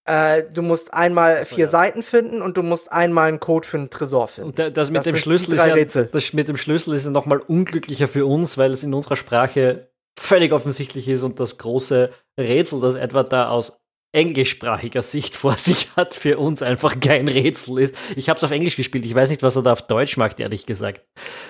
äh, 0.06 0.44
du 0.44 0.62
musst 0.62 0.94
einmal 0.94 1.46
vier 1.46 1.66
ja. 1.66 1.68
Seiten 1.68 2.04
finden 2.04 2.44
und 2.44 2.58
du 2.58 2.64
musst 2.64 2.92
einmal 2.92 3.28
einen 3.28 3.40
Code 3.40 3.68
für 3.68 3.78
einen 3.78 3.90
Tresor 3.90 4.28
finden. 4.28 4.52
Und 4.52 4.78
das 4.78 4.92
mit 4.92 4.98
das 4.98 5.06
dem 5.06 5.18
Schlüssel 5.18 5.56
ist 5.56 5.96
ja, 5.96 6.04
das 6.04 6.34
mit 6.34 6.48
dem 6.48 6.58
Schlüssel 6.58 6.94
ist 6.94 7.06
ja 7.06 7.12
noch 7.12 7.26
mal 7.26 7.40
unglücklicher 7.40 8.08
für 8.08 8.28
uns, 8.28 8.58
weil 8.58 8.72
es 8.72 8.84
in 8.84 8.94
unserer 8.94 9.16
Sprache 9.16 9.90
völlig 10.20 10.52
offensichtlich 10.52 11.08
ist 11.08 11.24
und 11.24 11.40
das 11.40 11.58
große 11.58 12.12
Rätsel, 12.40 12.82
das 12.82 12.96
etwa 12.96 13.24
da 13.24 13.50
aus 13.50 13.82
englischsprachiger 14.14 15.04
Sicht 15.04 15.36
vor 15.36 15.58
sich 15.58 15.96
hat, 15.96 16.14
für 16.14 16.38
uns 16.38 16.62
einfach 16.62 17.00
kein 17.00 17.28
Rätsel 17.28 17.80
ist. 17.80 17.96
Ich 18.16 18.30
habe 18.30 18.38
es 18.38 18.44
auf 18.44 18.52
Englisch 18.52 18.78
gespielt, 18.78 19.06
ich 19.06 19.16
weiß 19.16 19.30
nicht, 19.30 19.44
was 19.44 19.56
er 19.56 19.64
da 19.64 19.74
auf 19.74 19.86
Deutsch 19.88 20.18
macht, 20.18 20.40
ehrlich 20.40 20.66
gesagt. 20.66 21.06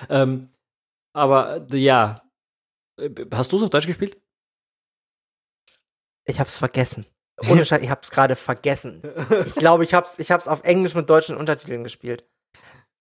Ähm, 0.08 0.50
aber 1.14 1.66
ja, 1.72 2.16
hast 3.32 3.52
du 3.52 3.56
es 3.56 3.62
auf 3.62 3.70
Deutsch 3.70 3.86
gespielt? 3.86 4.20
Ich 6.26 6.40
habe 6.40 6.48
es 6.48 6.56
vergessen. 6.56 7.06
Ohne 7.48 7.64
Scheiß, 7.64 7.82
ich 7.82 7.90
habe 7.90 8.00
es 8.02 8.10
gerade 8.10 8.36
vergessen. 8.36 9.02
Ich 9.46 9.54
glaube, 9.54 9.84
ich 9.84 9.94
habe 9.94 10.06
es 10.06 10.18
ich 10.18 10.30
hab's 10.30 10.48
auf 10.48 10.62
Englisch 10.64 10.94
mit 10.94 11.08
deutschen 11.08 11.36
Untertiteln 11.36 11.84
gespielt. 11.84 12.28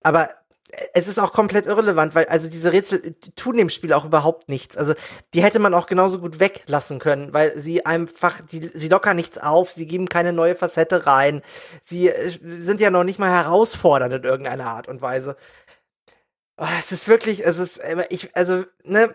Aber 0.04 0.30
es 0.94 1.08
ist 1.08 1.20
auch 1.20 1.34
komplett 1.34 1.66
irrelevant, 1.66 2.16
weil 2.16 2.26
also 2.26 2.50
diese 2.50 2.72
Rätsel 2.72 3.16
tun 3.36 3.58
dem 3.58 3.70
Spiel 3.70 3.94
auch 3.94 4.06
überhaupt 4.06 4.50
nichts. 4.50 4.78
Also 4.78 4.94
die 5.34 5.44
hätte 5.44 5.60
man 5.60 5.74
auch 5.74 5.88
genauso 5.88 6.20
gut 6.20 6.40
weglassen 6.40 7.00
können, 7.00 7.34
weil 7.34 7.60
sie 7.60 7.86
einfach, 7.86 8.42
die, 8.42 8.70
sie 8.74 8.90
lockern 8.90 9.16
nichts 9.16 9.38
auf, 9.38 9.72
sie 9.72 9.88
geben 9.88 10.10
keine 10.10 10.34
neue 10.34 10.56
Facette 10.56 11.06
rein, 11.06 11.42
sie 11.84 12.10
äh, 12.10 12.32
sind 12.40 12.80
ja 12.80 12.92
noch 12.92 13.04
nicht 13.04 13.20
mal 13.20 13.30
herausfordernd 13.30 14.14
in 14.14 14.24
irgendeiner 14.24 14.68
Art 14.68 14.88
und 14.88 15.02
Weise. 15.02 15.38
Oh, 16.58 16.68
es 16.80 16.94
ist 16.94 17.10
wirklich, 17.10 17.46
es 17.46 17.60
ist, 17.60 17.82
ich, 18.10 18.34
also, 18.34 18.64
ne, 18.86 19.14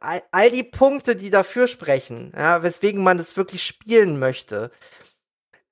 all 0.00 0.50
die 0.50 0.64
Punkte, 0.64 1.14
die 1.14 1.30
dafür 1.30 1.68
sprechen, 1.68 2.32
ja, 2.36 2.64
weswegen 2.64 3.00
man 3.00 3.16
das 3.16 3.36
wirklich 3.36 3.64
spielen 3.64 4.18
möchte, 4.18 4.72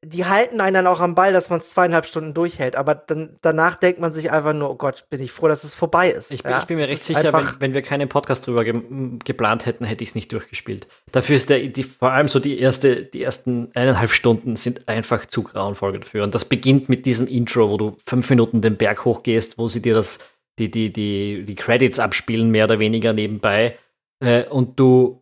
die 0.04 0.24
halten 0.24 0.60
einen 0.60 0.74
dann 0.74 0.86
auch 0.88 0.98
am 0.98 1.14
Ball, 1.14 1.32
dass 1.32 1.48
man 1.48 1.60
es 1.60 1.70
zweieinhalb 1.70 2.06
Stunden 2.06 2.34
durchhält. 2.34 2.74
Aber 2.74 2.94
dann, 2.96 3.36
danach 3.40 3.76
denkt 3.76 4.00
man 4.00 4.12
sich 4.12 4.32
einfach 4.32 4.52
nur, 4.52 4.70
oh 4.70 4.74
Gott, 4.74 5.06
bin 5.10 5.22
ich 5.22 5.30
froh, 5.30 5.46
dass 5.46 5.62
es 5.62 5.74
vorbei 5.74 6.10
ist. 6.10 6.32
Ich 6.32 6.42
bin, 6.42 6.50
ja? 6.50 6.58
ich 6.58 6.64
bin 6.64 6.76
mir 6.76 6.88
recht 6.88 7.04
sicher, 7.04 7.32
wenn, 7.32 7.60
wenn, 7.60 7.74
wir 7.74 7.82
keinen 7.82 8.08
Podcast 8.08 8.46
drüber 8.46 8.64
ge 8.64 8.82
geplant 9.24 9.64
hätten, 9.64 9.84
hätte 9.84 10.02
ich 10.02 10.10
es 10.10 10.14
nicht 10.16 10.32
durchgespielt. 10.32 10.88
Dafür 11.12 11.36
ist 11.36 11.50
der, 11.50 11.60
die, 11.68 11.84
vor 11.84 12.10
allem 12.10 12.26
so 12.26 12.40
die 12.40 12.58
erste, 12.58 13.04
die 13.04 13.22
ersten 13.22 13.70
eineinhalb 13.74 14.10
Stunden 14.10 14.56
sind 14.56 14.88
einfach 14.88 15.24
zu 15.26 15.44
grauenvoll 15.44 16.00
dafür. 16.00 16.24
Und 16.24 16.34
das 16.34 16.44
beginnt 16.44 16.88
mit 16.88 17.06
diesem 17.06 17.28
Intro, 17.28 17.70
wo 17.70 17.76
du 17.76 17.96
fünf 18.04 18.28
Minuten 18.28 18.60
den 18.60 18.76
Berg 18.76 19.04
hochgehst, 19.04 19.56
wo 19.56 19.68
sie 19.68 19.82
dir 19.82 19.94
das, 19.94 20.18
die, 20.58 20.68
die, 20.68 20.92
die, 20.92 21.44
die 21.44 21.54
Credits 21.54 22.00
abspielen, 22.00 22.50
mehr 22.50 22.64
oder 22.64 22.80
weniger 22.80 23.12
nebenbei. 23.12 23.78
Äh, 24.18 24.46
und 24.46 24.80
du 24.80 25.21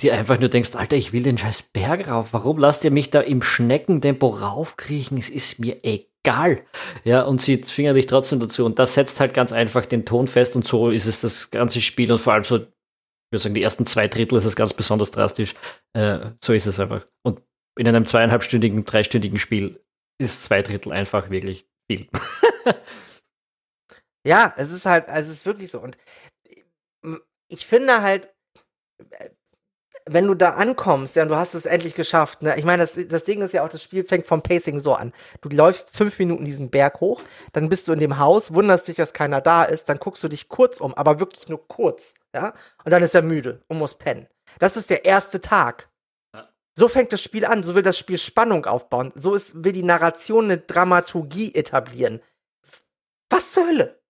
die 0.00 0.10
einfach 0.10 0.40
nur 0.40 0.48
denkst, 0.48 0.74
Alter, 0.74 0.96
ich 0.96 1.12
will 1.12 1.22
den 1.22 1.38
scheiß 1.38 1.62
Berg 1.62 2.08
rauf. 2.08 2.32
Warum 2.32 2.58
lasst 2.58 2.84
ihr 2.84 2.90
mich 2.90 3.10
da 3.10 3.20
im 3.20 3.42
Schneckentempo 3.42 4.26
raufkriechen? 4.28 5.18
Es 5.18 5.28
ist 5.28 5.60
mir 5.60 5.78
egal. 5.84 6.64
Ja, 7.04 7.22
und 7.22 7.40
sie 7.40 7.60
zwingen 7.60 7.94
dich 7.94 8.06
trotzdem 8.06 8.40
dazu. 8.40 8.64
Und 8.64 8.78
das 8.78 8.94
setzt 8.94 9.20
halt 9.20 9.34
ganz 9.34 9.52
einfach 9.52 9.86
den 9.86 10.04
Ton 10.04 10.26
fest 10.26 10.56
und 10.56 10.66
so 10.66 10.90
ist 10.90 11.06
es 11.06 11.20
das 11.20 11.50
ganze 11.50 11.80
Spiel 11.80 12.10
und 12.10 12.18
vor 12.18 12.32
allem 12.32 12.44
so, 12.44 12.56
ich 12.56 12.66
würde 13.30 13.42
sagen, 13.42 13.54
die 13.54 13.62
ersten 13.62 13.86
zwei 13.86 14.08
Drittel 14.08 14.36
ist 14.36 14.44
es 14.44 14.56
ganz 14.56 14.74
besonders 14.74 15.12
drastisch. 15.12 15.54
Äh, 15.92 16.30
so 16.42 16.52
ist 16.52 16.66
es 16.66 16.80
einfach. 16.80 17.06
Und 17.22 17.40
in 17.78 17.86
einem 17.86 18.06
zweieinhalbstündigen, 18.06 18.84
dreistündigen 18.84 19.38
Spiel 19.38 19.80
ist 20.20 20.44
zwei 20.44 20.62
Drittel 20.62 20.92
einfach 20.92 21.30
wirklich 21.30 21.66
viel. 21.90 22.08
ja, 24.26 24.54
es 24.56 24.72
ist 24.72 24.86
halt, 24.86 25.06
es 25.08 25.28
ist 25.28 25.46
wirklich 25.46 25.70
so. 25.70 25.80
Und 25.80 25.96
ich 27.48 27.66
finde 27.66 28.02
halt, 28.02 28.34
wenn 30.06 30.26
du 30.26 30.34
da 30.34 30.50
ankommst, 30.50 31.16
ja, 31.16 31.22
und 31.22 31.30
du 31.30 31.36
hast 31.36 31.54
es 31.54 31.64
endlich 31.64 31.94
geschafft, 31.94 32.42
ne? 32.42 32.56
Ich 32.58 32.64
meine, 32.64 32.82
das, 32.82 32.94
das 33.08 33.24
Ding 33.24 33.40
ist 33.40 33.54
ja 33.54 33.64
auch, 33.64 33.70
das 33.70 33.82
Spiel 33.82 34.04
fängt 34.04 34.26
vom 34.26 34.42
Pacing 34.42 34.80
so 34.80 34.94
an. 34.94 35.12
Du 35.40 35.48
läufst 35.48 35.96
fünf 35.96 36.18
Minuten 36.18 36.44
diesen 36.44 36.70
Berg 36.70 37.00
hoch, 37.00 37.22
dann 37.52 37.70
bist 37.70 37.88
du 37.88 37.92
in 37.92 38.00
dem 38.00 38.18
Haus, 38.18 38.52
wunderst 38.52 38.86
dich, 38.86 38.96
dass 38.96 39.14
keiner 39.14 39.40
da 39.40 39.64
ist, 39.64 39.88
dann 39.88 39.98
guckst 39.98 40.22
du 40.22 40.28
dich 40.28 40.48
kurz 40.48 40.80
um, 40.80 40.92
aber 40.94 41.20
wirklich 41.20 41.48
nur 41.48 41.66
kurz, 41.68 42.14
ja? 42.34 42.52
Und 42.84 42.90
dann 42.90 43.02
ist 43.02 43.14
er 43.14 43.22
müde 43.22 43.62
und 43.68 43.78
muss 43.78 43.94
pennen. 43.94 44.26
Das 44.58 44.76
ist 44.76 44.90
der 44.90 45.04
erste 45.04 45.40
Tag. 45.40 45.88
So 46.76 46.88
fängt 46.88 47.12
das 47.12 47.22
Spiel 47.22 47.44
an, 47.46 47.62
so 47.62 47.74
will 47.74 47.82
das 47.82 47.96
Spiel 47.96 48.18
Spannung 48.18 48.66
aufbauen, 48.66 49.12
so 49.14 49.34
ist, 49.34 49.64
will 49.64 49.72
die 49.72 49.84
Narration 49.84 50.46
eine 50.46 50.58
Dramaturgie 50.58 51.54
etablieren. 51.54 52.20
Was 53.30 53.52
zur 53.52 53.68
Hölle? 53.68 54.00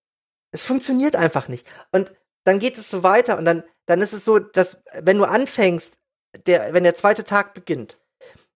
Es 0.51 0.63
funktioniert 0.63 1.15
einfach 1.15 1.47
nicht. 1.47 1.67
Und 1.91 2.11
dann 2.43 2.59
geht 2.59 2.77
es 2.77 2.89
so 2.89 3.03
weiter 3.03 3.37
und 3.37 3.45
dann, 3.45 3.63
dann 3.87 4.01
ist 4.01 4.13
es 4.13 4.25
so, 4.25 4.39
dass 4.39 4.81
wenn 4.93 5.17
du 5.17 5.25
anfängst, 5.25 5.97
der, 6.45 6.73
wenn 6.73 6.83
der 6.83 6.95
zweite 6.95 7.23
Tag 7.23 7.53
beginnt, 7.53 7.99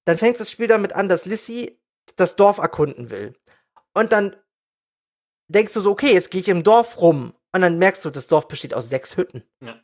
dann 0.06 0.18
fängt 0.18 0.40
das 0.40 0.50
Spiel 0.52 0.68
damit 0.68 0.94
an, 0.94 1.08
dass 1.10 1.26
Lissy 1.26 1.80
das 2.16 2.36
Dorf 2.36 2.58
erkunden 2.58 3.10
will. 3.10 3.36
Und 3.94 4.12
dann 4.12 4.36
denkst 5.50 5.74
du 5.74 5.82
so, 5.82 5.92
okay, 5.92 6.14
jetzt 6.14 6.32
gehe 6.32 6.42
ich 6.42 6.50
im 6.50 6.64
Dorf 6.64 7.00
rum. 7.00 7.34
Und 7.54 7.62
dann 7.62 7.78
merkst 7.78 8.04
du, 8.06 8.10
das 8.10 8.28
Dorf 8.28 8.48
besteht 8.48 8.74
aus 8.74 8.90
sechs 8.90 9.18
Hütten. 9.18 9.44
Ja. 9.64 9.80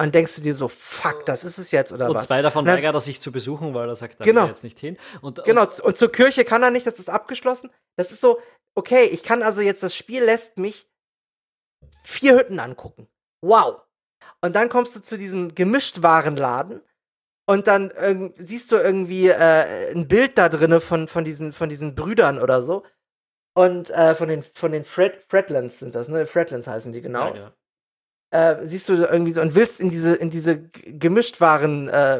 Und 0.00 0.14
denkst 0.14 0.36
du 0.36 0.42
dir 0.42 0.54
so, 0.54 0.68
fuck, 0.68 1.26
das 1.26 1.42
ist 1.42 1.58
es 1.58 1.70
jetzt 1.72 1.92
oder 1.92 2.08
und 2.08 2.14
was? 2.14 2.26
zwei 2.26 2.40
davon 2.40 2.64
Na, 2.64 2.74
weigert 2.74 2.94
er 2.94 3.00
sich 3.00 3.20
zu 3.20 3.32
besuchen, 3.32 3.74
weil 3.74 3.88
er 3.88 3.96
sagt, 3.96 4.20
da 4.20 4.24
Genau. 4.24 4.42
will 4.42 4.46
er 4.48 4.50
jetzt 4.50 4.64
nicht 4.64 4.78
hin. 4.78 4.96
Und, 5.22 5.44
Genau, 5.44 5.62
Und, 5.62 5.80
und 5.80 5.96
zur 5.96 6.12
Kirche 6.12 6.44
kann 6.44 6.62
er 6.62 6.70
nicht, 6.70 6.86
das 6.86 6.98
ist 6.98 7.08
abgeschlossen. 7.08 7.70
Das 7.96 8.12
ist 8.12 8.20
so, 8.20 8.40
okay, 8.76 9.04
ich 9.06 9.22
kann 9.24 9.42
also 9.42 9.60
jetzt, 9.60 9.82
das 9.82 9.96
Spiel 9.96 10.22
lässt 10.22 10.56
mich 10.56 10.88
vier 12.04 12.36
Hütten 12.38 12.60
angucken. 12.60 13.08
Wow. 13.42 13.82
Und 14.40 14.54
dann 14.54 14.68
kommst 14.68 14.94
du 14.94 15.00
zu 15.00 15.18
diesem 15.18 15.54
Gemischtwarenladen 15.54 16.80
und 17.46 17.66
dann 17.66 17.92
ähm, 17.96 18.34
siehst 18.36 18.70
du 18.70 18.76
irgendwie 18.76 19.28
äh, 19.28 19.92
ein 19.92 20.06
Bild 20.06 20.36
da 20.38 20.48
drinne 20.48 20.80
von, 20.80 21.08
von, 21.08 21.24
diesen, 21.24 21.52
von 21.52 21.68
diesen 21.68 21.94
Brüdern 21.94 22.38
oder 22.38 22.62
so. 22.62 22.84
Und 23.54 23.90
äh, 23.90 24.14
von 24.14 24.28
den, 24.28 24.42
von 24.42 24.70
den 24.70 24.84
Fred, 24.84 25.24
Fredlands 25.28 25.80
sind 25.80 25.94
das, 25.94 26.08
ne? 26.08 26.26
Fredlands 26.26 26.68
heißen 26.68 26.92
die 26.92 27.00
genau 27.00 27.34
Ja, 27.34 27.50
genau. 28.30 28.62
äh, 28.62 28.68
siehst 28.68 28.88
du 28.88 28.94
irgendwie 28.94 29.32
so 29.32 29.40
und 29.40 29.56
willst 29.56 29.80
in 29.80 29.90
diese 29.90 30.14
in 30.14 30.30
diese 30.30 30.60
Gemischtwaren 30.60 31.88
äh, 31.88 32.18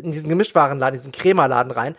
in 0.00 0.10
diesen 0.10 0.28
Gemischtwarenladen, 0.28 0.98
diesen 0.98 1.12
Krämerladen 1.12 1.72
rein. 1.72 1.96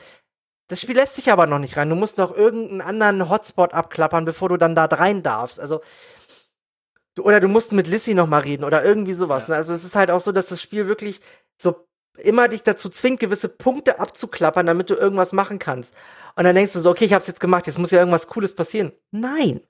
Das 0.67 0.81
Spiel 0.81 0.95
lässt 0.95 1.15
sich 1.15 1.31
aber 1.31 1.47
noch 1.47 1.57
nicht 1.57 1.77
rein. 1.77 1.89
Du 1.89 1.95
musst 1.95 2.19
noch 2.19 2.35
irgendeinen 2.35 2.81
anderen 2.81 3.29
Hotspot 3.29 3.73
abklappern, 3.73 4.25
bevor 4.25 4.49
du 4.49 4.57
dann 4.57 4.75
da 4.75 4.85
rein 4.85 5.23
darfst. 5.23 5.59
Also 5.59 5.81
oder 7.19 7.39
du 7.39 7.47
musst 7.47 7.71
mit 7.71 7.87
Lissy 7.87 8.13
noch 8.13 8.27
mal 8.27 8.39
reden 8.39 8.63
oder 8.63 8.83
irgendwie 8.83 9.13
sowas. 9.13 9.47
Ja. 9.47 9.53
Ne? 9.53 9.57
Also 9.57 9.73
es 9.73 9.83
ist 9.83 9.95
halt 9.95 10.11
auch 10.11 10.21
so, 10.21 10.31
dass 10.31 10.47
das 10.47 10.61
Spiel 10.61 10.87
wirklich 10.87 11.19
so 11.61 11.87
immer 12.17 12.47
dich 12.47 12.63
dazu 12.63 12.89
zwingt, 12.89 13.19
gewisse 13.19 13.49
Punkte 13.49 13.99
abzuklappern, 13.99 14.65
damit 14.65 14.89
du 14.89 14.95
irgendwas 14.95 15.33
machen 15.33 15.59
kannst. 15.59 15.93
Und 16.35 16.43
dann 16.43 16.55
denkst 16.55 16.73
du 16.73 16.79
so, 16.79 16.89
okay, 16.89 17.05
ich 17.05 17.13
hab's 17.13 17.27
jetzt 17.27 17.39
gemacht, 17.39 17.67
jetzt 17.67 17.79
muss 17.79 17.91
ja 17.91 17.99
irgendwas 17.99 18.27
Cooles 18.27 18.55
passieren. 18.55 18.91
Nein. 19.11 19.61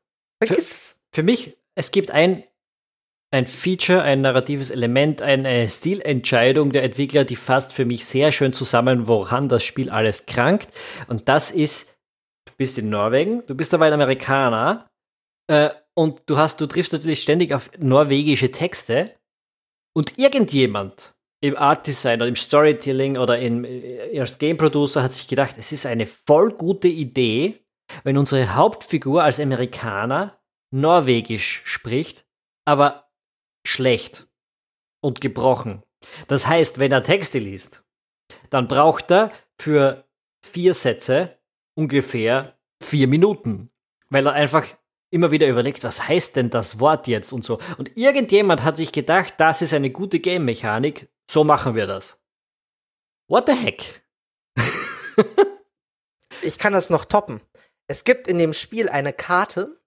Vergiss 0.44 0.72
es. 0.72 0.96
Für 1.14 1.24
mich, 1.24 1.58
es 1.76 1.92
gibt 1.92 2.12
ein, 2.12 2.44
ein 3.32 3.46
Feature, 3.46 4.02
ein 4.02 4.22
narratives 4.22 4.70
Element, 4.70 5.22
eine 5.22 5.68
Stilentscheidung 5.70 6.72
der 6.72 6.84
Entwickler, 6.84 7.26
die 7.26 7.36
fasst 7.36 7.74
für 7.74 7.86
mich 7.86 8.06
sehr 8.06 8.32
schön 8.32 8.54
zusammen, 8.54 9.08
woran 9.08 9.50
das 9.50 9.64
Spiel 9.64 9.90
alles 9.90 10.26
krankt. 10.26 10.70
Und 11.08 11.30
das 11.30 11.52
ist, 11.52 11.90
du 12.46 12.54
bist 12.58 12.78
in 12.78 12.90
Norwegen, 12.90 13.46
du 13.46 13.56
bist 13.56 13.74
aber 13.74 13.86
ein 13.86 13.94
Amerikaner 13.94 14.88
äh, 15.48 15.70
und 16.00 16.24
du 16.28 16.38
hast, 16.38 16.62
du 16.62 16.66
triffst 16.66 16.94
natürlich 16.94 17.22
ständig 17.22 17.54
auf 17.54 17.72
norwegische 17.78 18.52
Texte 18.52 19.16
und 19.94 20.18
irgendjemand 20.18 21.14
im 21.42 21.58
Art 21.58 21.88
Design 21.88 22.22
oder 22.22 22.30
im 22.30 22.38
Storytelling 22.38 23.18
oder 23.18 23.38
im, 23.38 23.66
äh, 23.66 24.18
als 24.18 24.38
Game 24.38 24.56
Producer 24.56 25.04
hat 25.04 25.12
sich 25.12 25.28
gedacht, 25.28 25.58
es 25.58 25.74
ist 25.74 25.86
eine 25.86 26.08
voll 26.08 26.54
gute 26.54 26.88
Idee, 26.88 27.66
wenn 28.06 28.18
unsere 28.18 28.56
Hauptfigur 28.56 29.26
als 29.26 29.42
Amerikaner 29.42 30.40
Norwegisch 30.72 31.64
spricht, 31.66 32.26
aber 32.64 33.12
schlecht 33.68 34.30
und 35.02 35.20
gebrochen. 35.20 35.84
Das 36.30 36.48
heißt, 36.48 36.80
wenn 36.80 36.94
er 36.94 37.04
Texte 37.04 37.40
liest, 37.40 37.84
dann 38.50 38.70
braucht 38.70 39.12
er 39.12 39.34
für 39.60 40.08
vier 40.46 40.74
Sätze 40.74 41.38
ungefähr 41.76 42.58
vier 42.82 43.10
Minuten, 43.10 43.70
weil 44.10 44.28
er 44.28 44.34
einfach 44.34 44.66
immer 45.12 45.32
wieder 45.32 45.48
überlegt, 45.48 45.84
was 45.84 46.08
heißt 46.08 46.36
denn 46.36 46.50
das 46.50 46.80
Wort 46.80 47.08
jetzt 47.08 47.32
und 47.32 47.44
so. 47.44 47.60
Und 47.78 47.96
irgendjemand 47.98 48.64
hat 48.64 48.78
sich 48.78 48.92
gedacht, 48.92 49.36
das 49.38 49.62
ist 49.62 49.74
eine 49.74 49.90
gute 49.90 50.20
Game-Mechanik, 50.20 51.10
so 51.30 51.44
machen 51.44 51.76
wir 51.76 51.88
das. 51.88 52.22
What 53.28 53.48
the 53.48 53.54
heck? 53.54 54.04
ich 56.42 56.58
kann 56.58 56.74
das 56.74 56.90
noch 56.90 57.06
toppen. 57.06 57.42
Es 57.88 58.04
gibt 58.04 58.28
in 58.28 58.38
dem 58.38 58.54
Spiel 58.54 58.90
eine 58.90 59.14
Karte 59.14 59.80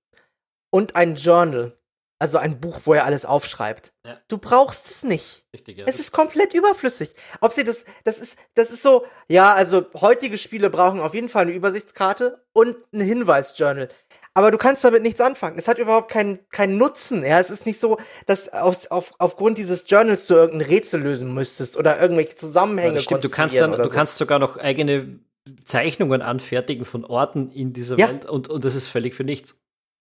und 0.71 0.97
ein 0.97 1.15
Journal. 1.15 1.79
Also 2.19 2.39
ein 2.39 2.61
Buch, 2.61 2.83
wo 2.85 2.95
er 2.95 3.05
alles 3.05 3.25
aufschreibt. 3.25 3.93
Ja. 4.07 4.17
Du 4.29 4.39
brauchst 4.39 4.89
es 4.89 5.03
nicht. 5.03 5.45
Richtig, 5.53 5.79
ja. 5.79 5.87
Es 5.89 5.99
ist 5.99 6.13
komplett 6.13 6.55
überflüssig. 6.55 7.17
Ob 7.41 7.53
sie 7.53 7.65
das, 7.65 7.85
das 8.05 8.19
ist, 8.19 8.39
das 8.55 8.71
ist 8.71 8.81
so, 8.81 9.05
ja, 9.27 9.53
also 9.53 9.87
heutige 9.95 10.39
Spiele 10.39 10.71
brauchen 10.71 11.01
auf 11.01 11.15
jeden 11.15 11.29
Fall 11.29 11.43
eine 11.43 11.53
Übersichtskarte 11.53 12.47
und 12.53 12.77
ein 12.93 13.01
Hinweisjournal. 13.01 13.89
Aber 14.35 14.51
du 14.51 14.57
kannst 14.59 14.83
damit 14.83 15.03
nichts 15.03 15.21
anfangen. 15.21 15.59
Es 15.59 15.69
hat 15.69 15.79
überhaupt 15.79 16.11
keinen, 16.11 16.39
keinen 16.51 16.79
Nutzen. 16.79 17.23
Ja, 17.23 17.39
es 17.39 17.51
ist 17.51 17.67
nicht 17.67 17.79
so, 17.79 17.99
dass 18.27 18.49
auf, 18.51 18.91
auf, 18.91 19.13
aufgrund 19.19 19.59
dieses 19.59 19.85
Journals 19.87 20.27
du 20.27 20.35
irgendein 20.35 20.69
Rätsel 20.69 21.03
lösen 21.03 21.35
müsstest 21.35 21.77
oder 21.77 22.01
irgendwelche 22.01 22.35
Zusammenhänge 22.37 22.95
Ja, 22.95 23.01
stimmt, 23.01 23.25
du 23.25 23.29
kannst, 23.29 23.57
dann, 23.57 23.73
du 23.73 23.89
so. 23.89 23.95
kannst 23.95 24.17
sogar 24.17 24.39
noch 24.39 24.57
eigene 24.57 25.19
Zeichnungen 25.65 26.23
anfertigen 26.23 26.85
von 26.85 27.05
Orten 27.05 27.51
in 27.51 27.73
dieser 27.73 27.99
Ja. 27.99 28.09
Welt 28.09 28.25
und, 28.25 28.49
und 28.49 28.65
das 28.65 28.75
ist 28.75 28.87
völlig 28.87 29.15
für 29.15 29.25
nichts. 29.25 29.57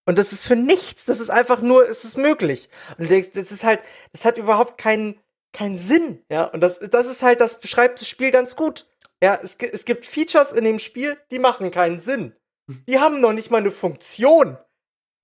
Und 0.06 0.18
das 0.18 0.32
ist 0.32 0.44
für 0.44 0.56
nichts. 0.56 1.04
Das 1.04 1.20
ist 1.20 1.30
einfach 1.30 1.60
nur, 1.60 1.88
es 1.88 2.04
ist 2.04 2.16
möglich. 2.16 2.68
Und 2.98 3.10
das 3.10 3.52
ist 3.52 3.64
halt, 3.64 3.80
das 4.12 4.24
hat 4.24 4.38
überhaupt 4.38 4.78
keinen, 4.78 5.16
keinen 5.52 5.76
Sinn. 5.76 6.22
Ja, 6.30 6.44
und 6.44 6.60
das, 6.60 6.80
das 6.80 7.06
ist 7.06 7.22
halt, 7.22 7.40
das 7.40 7.60
beschreibt 7.60 8.00
das 8.00 8.08
Spiel 8.08 8.30
ganz 8.30 8.56
gut. 8.56 8.86
Ja, 9.22 9.38
es, 9.40 9.56
es 9.56 9.84
gibt 9.84 10.06
Features 10.06 10.50
in 10.50 10.64
dem 10.64 10.78
Spiel, 10.78 11.16
die 11.30 11.38
machen 11.38 11.70
keinen 11.70 12.02
Sinn. 12.02 12.34
Die 12.88 12.98
haben 12.98 13.20
noch 13.20 13.32
nicht 13.32 13.50
mal 13.50 13.58
eine 13.58 13.70
Funktion. 13.70 14.56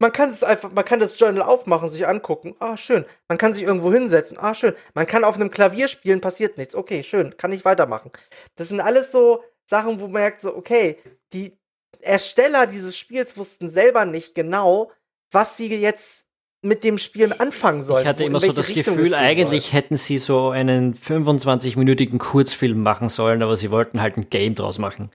Man 0.01 0.13
kann 0.13 0.31
es 0.31 0.45
einfach, 0.45 0.71
man 0.71 0.85
kann 0.85 1.01
das 1.01 1.19
Journal 1.19 1.43
aufmachen, 1.43 1.89
sich 1.89 2.07
angucken. 2.07 2.55
Ah, 2.61 2.77
schön. 2.77 3.05
Man 3.29 3.37
kann 3.37 3.53
sich 3.53 3.65
irgendwo 3.65 3.93
hinsetzen. 3.93 4.39
Ah, 4.39 4.55
schön. 4.55 4.75
Man 4.95 5.07
kann 5.07 5.25
auf 5.25 5.35
einem 5.35 5.51
Klavier 5.51 5.89
spielen, 5.89 6.21
passiert 6.21 6.57
nichts. 6.57 6.75
Okay, 6.77 7.03
schön. 7.03 7.37
Kann 7.37 7.53
ich 7.53 7.65
weitermachen. 7.65 8.13
Das 8.55 8.69
sind 8.69 8.81
alles 8.81 9.11
so 9.11 9.43
Sachen, 9.67 9.99
wo 10.01 10.05
man 10.05 10.23
merkt, 10.23 10.41
so, 10.41 10.55
okay, 10.55 10.99
die 11.33 11.59
Ersteller 12.01 12.67
dieses 12.67 12.97
Spiels 12.97 13.37
wussten 13.37 13.69
selber 13.69 14.05
nicht 14.05 14.35
genau, 14.35 14.93
was 15.33 15.57
sie 15.57 15.75
jetzt 15.75 16.25
mit 16.63 16.83
dem 16.83 16.99
Spiel 16.99 17.33
anfangen 17.39 17.83
sollen. 17.83 18.03
Ich 18.03 18.09
hatte 18.09 18.25
immer 18.25 18.41
so 18.41 18.53
das 18.53 18.69
Richtung 18.69 18.97
Gefühl, 18.97 19.15
eigentlich 19.15 19.73
hätten 19.73 19.97
sie 19.97 20.19
so 20.19 20.51
einen 20.51 20.95
25-minütigen 20.95 22.19
Kurzfilm 22.19 22.83
machen 22.83 23.09
sollen, 23.09 23.43
aber 23.43 23.57
sie 23.57 23.71
wollten 23.71 24.01
halt 24.01 24.17
ein 24.17 24.29
Game 24.29 24.55
draus 24.55 24.79
machen. 24.79 25.11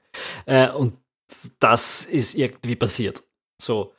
Äh, 0.45 0.69
und 0.69 0.93
das 1.59 2.05
ist 2.05 2.35
irgendwie 2.35 2.75
passiert. 2.75 3.23
So. 3.61 3.93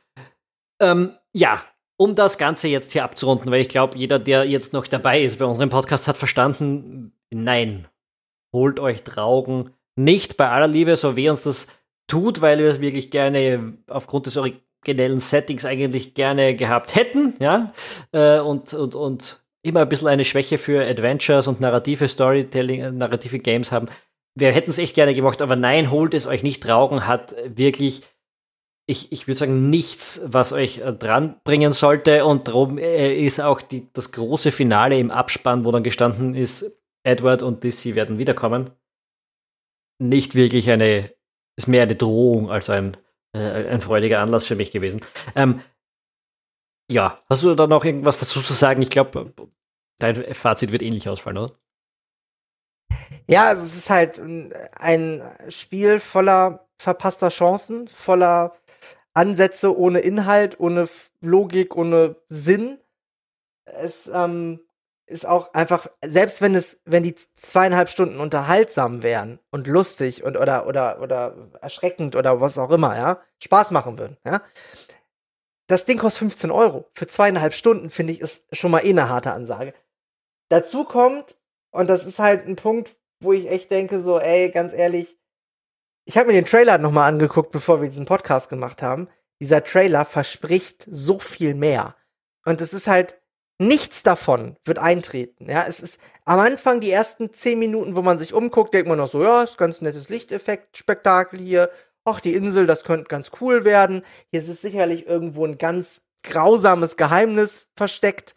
Ähm, 0.80 1.16
ja, 1.32 1.62
um 1.96 2.14
das 2.14 2.38
Ganze 2.38 2.68
jetzt 2.68 2.92
hier 2.92 3.04
abzurunden, 3.04 3.50
weil 3.50 3.60
ich 3.60 3.68
glaube, 3.68 3.96
jeder, 3.96 4.18
der 4.18 4.44
jetzt 4.44 4.72
noch 4.72 4.86
dabei 4.86 5.22
ist 5.22 5.38
bei 5.38 5.44
unserem 5.44 5.70
Podcast, 5.70 6.08
hat 6.08 6.16
verstanden, 6.16 7.12
nein, 7.30 7.88
holt 8.52 8.80
euch 8.80 9.02
Traugen 9.02 9.70
nicht 9.96 10.36
bei 10.36 10.48
aller 10.48 10.66
Liebe, 10.66 10.96
so 10.96 11.16
wie 11.16 11.28
uns 11.28 11.42
das 11.42 11.68
tut, 12.08 12.40
weil 12.40 12.58
wir 12.58 12.66
es 12.66 12.80
wirklich 12.80 13.10
gerne 13.10 13.74
aufgrund 13.86 14.26
des 14.26 14.36
originellen 14.36 15.20
Settings 15.20 15.64
eigentlich 15.64 16.14
gerne 16.14 16.54
gehabt 16.56 16.96
hätten, 16.96 17.34
ja, 17.38 17.72
äh, 18.12 18.40
und, 18.40 18.74
und, 18.74 18.94
und 18.94 19.44
immer 19.62 19.80
ein 19.80 19.88
bisschen 19.88 20.08
eine 20.08 20.24
Schwäche 20.24 20.58
für 20.58 20.84
Adventures 20.84 21.46
und 21.46 21.60
narrative 21.60 22.08
Storytelling, 22.08 22.80
äh, 22.80 22.92
narrative 22.92 23.38
Games 23.38 23.72
haben. 23.72 23.86
Wir 24.36 24.52
hätten 24.52 24.70
es 24.70 24.78
echt 24.78 24.94
gerne 24.94 25.14
gemacht, 25.14 25.42
aber 25.42 25.56
nein, 25.56 25.90
holt 25.90 26.14
es 26.14 26.26
euch 26.26 26.42
nicht. 26.42 26.62
Traugen 26.62 27.06
hat 27.06 27.36
wirklich, 27.44 28.02
ich, 28.86 29.12
ich 29.12 29.28
würde 29.28 29.38
sagen, 29.38 29.70
nichts, 29.70 30.20
was 30.24 30.52
euch 30.52 30.78
äh, 30.78 30.92
dran 30.92 31.40
bringen 31.44 31.72
sollte. 31.72 32.24
Und 32.24 32.48
darum 32.48 32.78
äh, 32.78 33.14
ist 33.14 33.40
auch 33.40 33.62
die, 33.62 33.88
das 33.92 34.12
große 34.12 34.50
Finale 34.50 34.98
im 34.98 35.10
Abspann, 35.10 35.64
wo 35.64 35.70
dann 35.70 35.84
gestanden 35.84 36.34
ist, 36.34 36.80
Edward 37.04 37.42
und 37.42 37.62
Lissy 37.62 37.94
werden 37.94 38.18
wiederkommen, 38.18 38.70
nicht 40.02 40.34
wirklich 40.34 40.70
eine, 40.70 41.12
ist 41.56 41.68
mehr 41.68 41.82
eine 41.82 41.94
Drohung 41.94 42.50
als 42.50 42.70
ein, 42.70 42.96
äh, 43.36 43.68
ein 43.68 43.80
freudiger 43.80 44.20
Anlass 44.20 44.46
für 44.46 44.56
mich 44.56 44.70
gewesen. 44.70 45.00
Ähm, 45.36 45.60
ja, 46.90 47.18
hast 47.28 47.44
du 47.44 47.54
da 47.54 47.66
noch 47.66 47.84
irgendwas 47.84 48.18
dazu 48.20 48.40
zu 48.40 48.52
sagen? 48.52 48.82
Ich 48.82 48.90
glaube, 48.90 49.32
dein 49.98 50.34
Fazit 50.34 50.72
wird 50.72 50.82
ähnlich 50.82 51.08
ausfallen, 51.08 51.38
oder? 51.38 51.52
Ja, 53.26 53.48
also 53.48 53.64
es 53.64 53.76
ist 53.76 53.90
halt 53.90 54.20
ein 54.20 55.22
Spiel 55.48 56.00
voller 56.00 56.66
verpasster 56.78 57.30
Chancen, 57.30 57.88
voller 57.88 58.54
Ansätze 59.14 59.76
ohne 59.76 60.00
Inhalt, 60.00 60.60
ohne 60.60 60.88
Logik, 61.20 61.76
ohne 61.76 62.16
Sinn. 62.28 62.78
Es 63.64 64.10
ähm, 64.12 64.60
ist 65.06 65.26
auch 65.26 65.54
einfach, 65.54 65.86
selbst 66.04 66.42
wenn 66.42 66.54
es, 66.54 66.80
wenn 66.84 67.02
die 67.02 67.14
zweieinhalb 67.36 67.88
Stunden 67.88 68.20
unterhaltsam 68.20 69.02
wären 69.02 69.38
und 69.50 69.66
lustig 69.66 70.24
und 70.24 70.36
oder 70.36 70.66
oder 70.66 71.00
oder 71.00 71.50
erschreckend 71.60 72.16
oder 72.16 72.40
was 72.40 72.58
auch 72.58 72.70
immer, 72.70 72.96
ja, 72.96 73.20
Spaß 73.42 73.70
machen 73.70 73.98
würden, 73.98 74.16
ja. 74.24 74.42
Das 75.66 75.86
Ding 75.86 75.98
kostet 75.98 76.18
15 76.18 76.50
Euro. 76.50 76.90
Für 76.94 77.06
zweieinhalb 77.06 77.54
Stunden, 77.54 77.88
finde 77.88 78.12
ich, 78.12 78.20
ist 78.20 78.44
schon 78.52 78.70
mal 78.70 78.84
eh 78.84 78.90
eine 78.90 79.08
harte 79.08 79.32
Ansage. 79.32 79.72
Dazu 80.50 80.84
kommt, 80.84 81.36
und 81.74 81.88
das 81.88 82.04
ist 82.04 82.18
halt 82.18 82.46
ein 82.46 82.56
Punkt, 82.56 82.96
wo 83.20 83.32
ich 83.32 83.50
echt 83.50 83.70
denke, 83.70 84.00
so, 84.00 84.18
ey, 84.18 84.50
ganz 84.50 84.72
ehrlich, 84.72 85.18
ich 86.06 86.18
habe 86.18 86.28
mir 86.28 86.34
den 86.34 86.46
Trailer 86.46 86.78
nochmal 86.78 87.08
angeguckt, 87.08 87.50
bevor 87.50 87.80
wir 87.80 87.88
diesen 87.88 88.04
Podcast 88.04 88.48
gemacht 88.48 88.82
haben. 88.82 89.08
Dieser 89.40 89.64
Trailer 89.64 90.04
verspricht 90.04 90.86
so 90.88 91.18
viel 91.18 91.54
mehr. 91.54 91.96
Und 92.44 92.60
es 92.60 92.74
ist 92.74 92.86
halt, 92.86 93.18
Nichts 93.60 94.02
davon 94.02 94.56
wird 94.64 94.80
eintreten. 94.80 95.48
Ja, 95.48 95.64
es 95.68 95.78
ist 95.78 95.98
am 96.24 96.40
Anfang 96.40 96.80
die 96.80 96.90
ersten 96.90 97.32
zehn 97.32 97.58
Minuten, 97.58 97.94
wo 97.94 98.02
man 98.02 98.18
sich 98.18 98.34
umguckt, 98.34 98.74
denkt 98.74 98.88
man 98.88 98.98
noch 98.98 99.08
so, 99.08 99.22
ja, 99.22 99.44
ist 99.44 99.58
ganz 99.58 99.80
nettes 99.80 100.08
Lichteffekt-Spektakel 100.08 101.38
hier. 101.38 101.70
Ach, 102.04 102.20
die 102.20 102.34
Insel, 102.34 102.66
das 102.66 102.82
könnte 102.82 103.08
ganz 103.08 103.30
cool 103.40 103.64
werden. 103.64 104.02
Hier 104.32 104.40
ist 104.40 104.60
sicherlich 104.60 105.06
irgendwo 105.06 105.46
ein 105.46 105.56
ganz 105.56 106.00
grausames 106.24 106.96
Geheimnis 106.96 107.68
versteckt. 107.76 108.34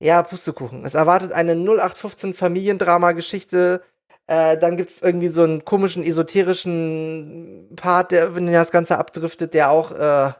Ja, 0.00 0.22
Pustekuchen. 0.22 0.84
Es 0.84 0.94
erwartet 0.94 1.32
eine 1.32 1.52
0815 1.52 2.34
Familiendrama-Geschichte. 2.34 3.82
Äh, 4.26 4.56
dann 4.58 4.76
gibt 4.76 4.90
es 4.90 5.02
irgendwie 5.02 5.28
so 5.28 5.42
einen 5.42 5.64
komischen 5.64 6.02
esoterischen 6.02 7.68
Part, 7.76 8.10
der, 8.12 8.34
wenn 8.34 8.50
das 8.50 8.70
Ganze 8.70 8.96
abdriftet, 8.96 9.52
der 9.52 9.70
auch 9.70 9.92
äh, 9.92 10.32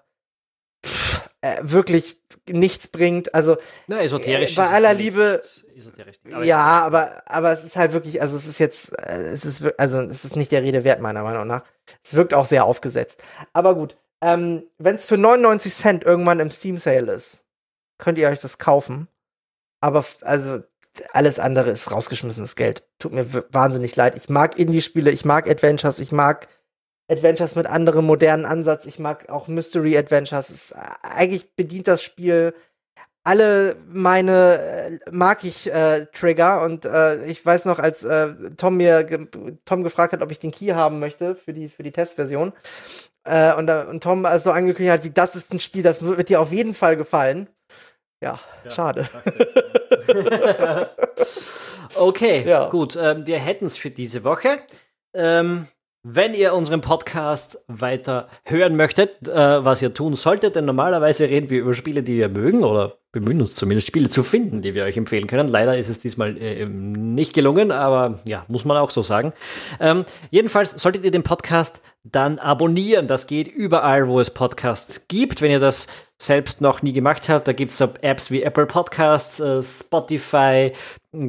pff, 0.87 1.29
äh, 1.43 1.59
wirklich 1.63 2.17
nichts 2.49 2.89
bringt. 2.89 3.35
Also 3.35 3.59
Na, 3.87 4.01
esoterisch 4.03 4.53
äh, 4.53 4.57
bei 4.57 4.67
aller 4.69 4.95
Liebe. 4.95 5.41
Esoterisch. 5.77 6.17
Aber 6.33 6.45
ja, 6.45 6.59
aber 6.59 7.23
aber 7.27 7.53
es 7.53 7.65
ist 7.65 7.77
halt 7.77 7.93
wirklich, 7.93 8.23
also 8.23 8.37
es 8.37 8.47
ist 8.47 8.59
jetzt, 8.59 8.99
äh, 8.99 9.31
es 9.33 9.45
ist 9.45 9.63
also 9.79 10.01
es 10.01 10.25
ist 10.25 10.37
nicht 10.37 10.53
der 10.53 10.63
Rede 10.63 10.85
wert 10.85 11.01
meiner 11.01 11.23
Meinung 11.23 11.47
nach. 11.47 11.65
Es 12.03 12.15
wirkt 12.15 12.33
auch 12.33 12.47
sehr 12.47 12.65
aufgesetzt. 12.65 13.23
Aber 13.53 13.75
gut, 13.75 13.97
ähm, 14.23 14.65
wenn 14.79 14.97
es 14.97 15.05
für 15.05 15.19
99 15.19 15.75
Cent 15.75 16.05
irgendwann 16.05 16.41
im 16.41 16.51
Steam 16.51 16.79
Sale 16.79 17.13
ist, 17.13 17.45
könnt 17.99 18.19
ihr 18.19 18.29
euch 18.29 18.39
das 18.39 18.59
kaufen. 18.59 19.09
Aber 19.81 20.05
also 20.23 20.61
alles 21.13 21.39
andere 21.39 21.71
ist 21.71 21.91
rausgeschmissenes 21.91 22.57
Geld. 22.57 22.85
Tut 22.99 23.13
mir 23.13 23.27
wahnsinnig 23.51 23.97
leid. 23.97 24.17
Ich 24.17 24.29
mag 24.29 24.59
Indie-Spiele, 24.59 25.11
ich 25.11 25.25
mag 25.25 25.49
Adventures, 25.49 26.01
ich 26.01 26.13
mag 26.13 26.49
Adventures 27.09 27.55
mit 27.55 27.67
anderem 27.67 28.07
modernen 28.07 28.45
Ansatz. 28.45 28.87
Ich 28.87 28.99
mag 28.99 29.29
auch 29.29 29.49
Mystery 29.49 29.97
Adventures. 29.97 30.51
Es, 30.51 30.75
eigentlich 31.03 31.55
bedient 31.55 31.89
das 31.89 32.03
Spiel 32.03 32.55
alle 33.23 33.77
meine 33.87 34.59
äh, 35.05 35.11
mag 35.11 35.45
ich 35.45 35.71
äh, 35.71 36.07
Trigger 36.07 36.63
und 36.63 36.87
äh, 36.87 37.25
ich 37.27 37.45
weiß 37.45 37.67
noch, 37.67 37.79
als 37.79 38.03
äh, 38.03 38.35
Tom 38.57 38.77
mir 38.77 39.05
ge 39.05 39.27
Tom 39.65 39.83
gefragt 39.83 40.13
hat, 40.13 40.23
ob 40.23 40.31
ich 40.31 40.39
den 40.39 40.53
Key 40.53 40.69
haben 40.69 41.01
möchte 41.01 41.35
für 41.35 41.53
die 41.53 41.69
für 41.69 41.83
die 41.83 41.93
Testversion 41.93 42.53
äh, 43.25 43.55
und, 43.55 43.69
äh, 43.69 43.85
und 43.89 44.03
Tom 44.03 44.25
also 44.25 44.53
angekündigt 44.53 44.93
hat, 44.93 45.05
wie 45.05 45.11
das 45.11 45.37
ist 45.37 45.53
ein 45.53 45.61
Spiel, 45.61 45.83
das 45.83 46.03
wird 46.03 46.29
dir 46.31 46.41
auf 46.41 46.53
jeden 46.53 46.75
Fall 46.75 46.97
gefallen. 46.97 47.49
Ja, 48.21 48.39
ja 48.65 48.71
schade. 48.71 49.09
okay, 51.95 52.45
ja. 52.47 52.69
gut. 52.69 52.97
Ähm, 52.97 53.27
wir 53.27 53.39
hätten 53.39 53.67
es 53.67 53.79
für 53.79 53.91
diese 53.91 54.25
Woche. 54.25 54.59
Ähm, 55.15 55.67
wenn 56.03 56.35
ihr 56.35 56.55
unseren 56.55 56.81
Podcast 56.81 57.59
weiter 57.67 58.29
hören 58.45 58.77
möchtet, 58.77 59.29
äh, 59.29 59.65
was 59.65 59.83
ihr 59.83 59.93
tun 59.93 60.15
solltet, 60.15 60.57
denn 60.57 60.65
normalerweise 60.65 61.29
reden 61.29 61.51
wir 61.51 61.61
über 61.61 61.75
Spiele, 61.75 62.03
die 62.03 62.17
wir 62.17 62.29
mögen 62.29 62.65
oder 62.65 63.00
bemühen 63.13 63.41
uns 63.41 63.57
zumindest 63.57 63.89
Spiele 63.89 64.09
zu 64.09 64.23
finden, 64.23 64.63
die 64.63 64.75
wir 64.75 64.85
euch 64.85 64.97
empfehlen 64.97 65.27
können. 65.27 65.49
Leider 65.49 65.77
ist 65.77 65.89
es 65.89 65.99
diesmal 65.99 66.37
äh, 66.37 66.65
nicht 66.67 67.35
gelungen, 67.35 67.73
aber 67.73 68.21
ja, 68.27 68.45
muss 68.49 68.65
man 68.65 68.77
auch 68.77 68.91
so 68.91 69.03
sagen. 69.03 69.33
Ähm, 69.81 70.05
jedenfalls 70.31 70.71
solltet 70.81 71.05
ihr 71.05 71.11
den 71.11 71.25
Podcast 71.25 71.83
dann 72.05 72.39
abonnieren. 72.39 73.09
Das 73.09 73.27
geht 73.27 73.49
überall, 73.49 74.07
wo 74.07 74.21
es 74.21 74.31
Podcasts 74.31 75.09
gibt. 75.09 75.43
Wenn 75.43 75.51
ihr 75.51 75.61
das 75.61 75.89
selbst 76.19 76.61
noch 76.61 76.83
nie 76.83 76.93
gemacht 76.93 77.29
habt, 77.29 77.49
da 77.49 77.53
gibt 77.53 77.73
es 77.73 77.81
Apps 77.81 78.31
wie 78.31 78.43
Apple 78.43 78.67
Podcasts, 78.67 79.41
äh, 79.41 79.63
Spotify, 79.63 80.73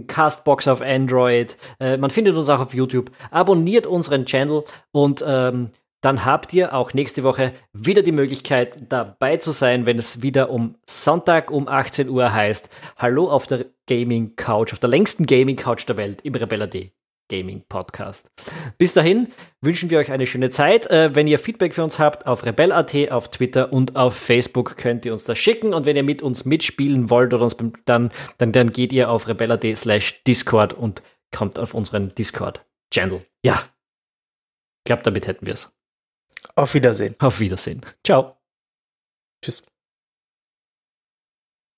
Castbox 0.08 0.68
auf 0.68 0.82
Android. 0.82 1.58
Äh, 1.80 1.98
man 1.98 2.12
findet 2.12 2.36
uns 2.36 2.50
auch 2.50 2.60
auf 2.60 2.74
YouTube. 2.74 3.10
Abonniert 3.32 3.88
unseren 3.88 4.26
Channel 4.26 4.64
und 4.92 5.24
ähm, 5.26 5.72
dann 6.02 6.26
habt 6.26 6.54
ihr 6.54 6.74
auch 6.74 6.94
nächste 6.94 7.24
Woche 7.24 7.54
wieder 7.74 8.02
die 8.02 8.12
Möglichkeit 8.12 8.78
dabei 8.90 9.38
zu 9.38 9.52
sein, 9.52 9.86
wenn 9.86 10.00
es 10.00 10.22
wieder 10.22 10.50
um 10.50 10.76
Sonntag 10.88 11.52
um 11.52 11.68
18 11.68 12.10
Uhr 12.10 12.34
heißt. 12.34 12.70
Hallo 12.98 13.30
auf 13.30 13.48
der 13.48 13.68
Gaming 13.88 14.36
Couch, 14.36 14.74
auf 14.74 14.80
der 14.80 14.90
längsten 14.90 15.26
Gaming 15.26 15.56
Couch 15.56 15.88
der 15.88 15.98
Welt 15.98 16.22
im 16.24 16.34
Rebella 16.34 16.68
D. 16.68 16.92
Gaming 17.30 17.64
Podcast. 17.70 18.30
Bis 18.78 18.94
dahin 18.94 19.30
wünschen 19.62 19.90
wir 19.90 20.00
euch 20.00 20.12
eine 20.12 20.26
schöne 20.26 20.50
Zeit. 20.50 20.88
Äh, 20.88 21.16
wenn 21.16 21.28
ihr 21.28 21.40
Feedback 21.40 21.74
für 21.74 21.84
uns 21.84 21.98
habt, 21.98 22.28
auf 22.28 22.44
rebell.at, 22.46 23.10
auf 23.10 23.32
Twitter 23.32 23.72
und 23.72 23.96
auf 23.96 24.16
Facebook 24.16 24.76
könnt 24.76 25.06
ihr 25.06 25.14
uns 25.14 25.24
das 25.24 25.38
schicken. 25.38 25.74
Und 25.74 25.86
wenn 25.86 25.96
ihr 25.96 26.04
mit 26.04 26.22
uns 26.22 26.44
mitspielen 26.44 27.10
wollt 27.10 27.34
oder 27.34 27.44
uns 27.44 27.56
dann, 27.86 28.12
dann, 28.38 28.52
dann 28.52 28.72
geht 28.74 28.92
ihr 28.92 29.10
auf 29.10 29.30
rebell.at 29.30 29.66
slash 29.78 30.24
Discord 30.26 30.74
und 30.74 31.02
kommt 31.34 31.58
auf 31.58 31.74
unseren 31.74 32.14
Discord-Channel. 32.14 33.22
Ja, 33.44 33.64
ich 34.80 34.86
glaube, 34.86 35.04
damit 35.04 35.26
hätten 35.26 35.46
wir 35.46 35.54
es. 35.54 35.72
Auf 36.56 36.74
Wiedersehen. 36.74 37.16
Auf 37.20 37.40
Wiedersehen. 37.40 37.82
Ciao. 38.04 38.38
Tschüss. 39.44 39.64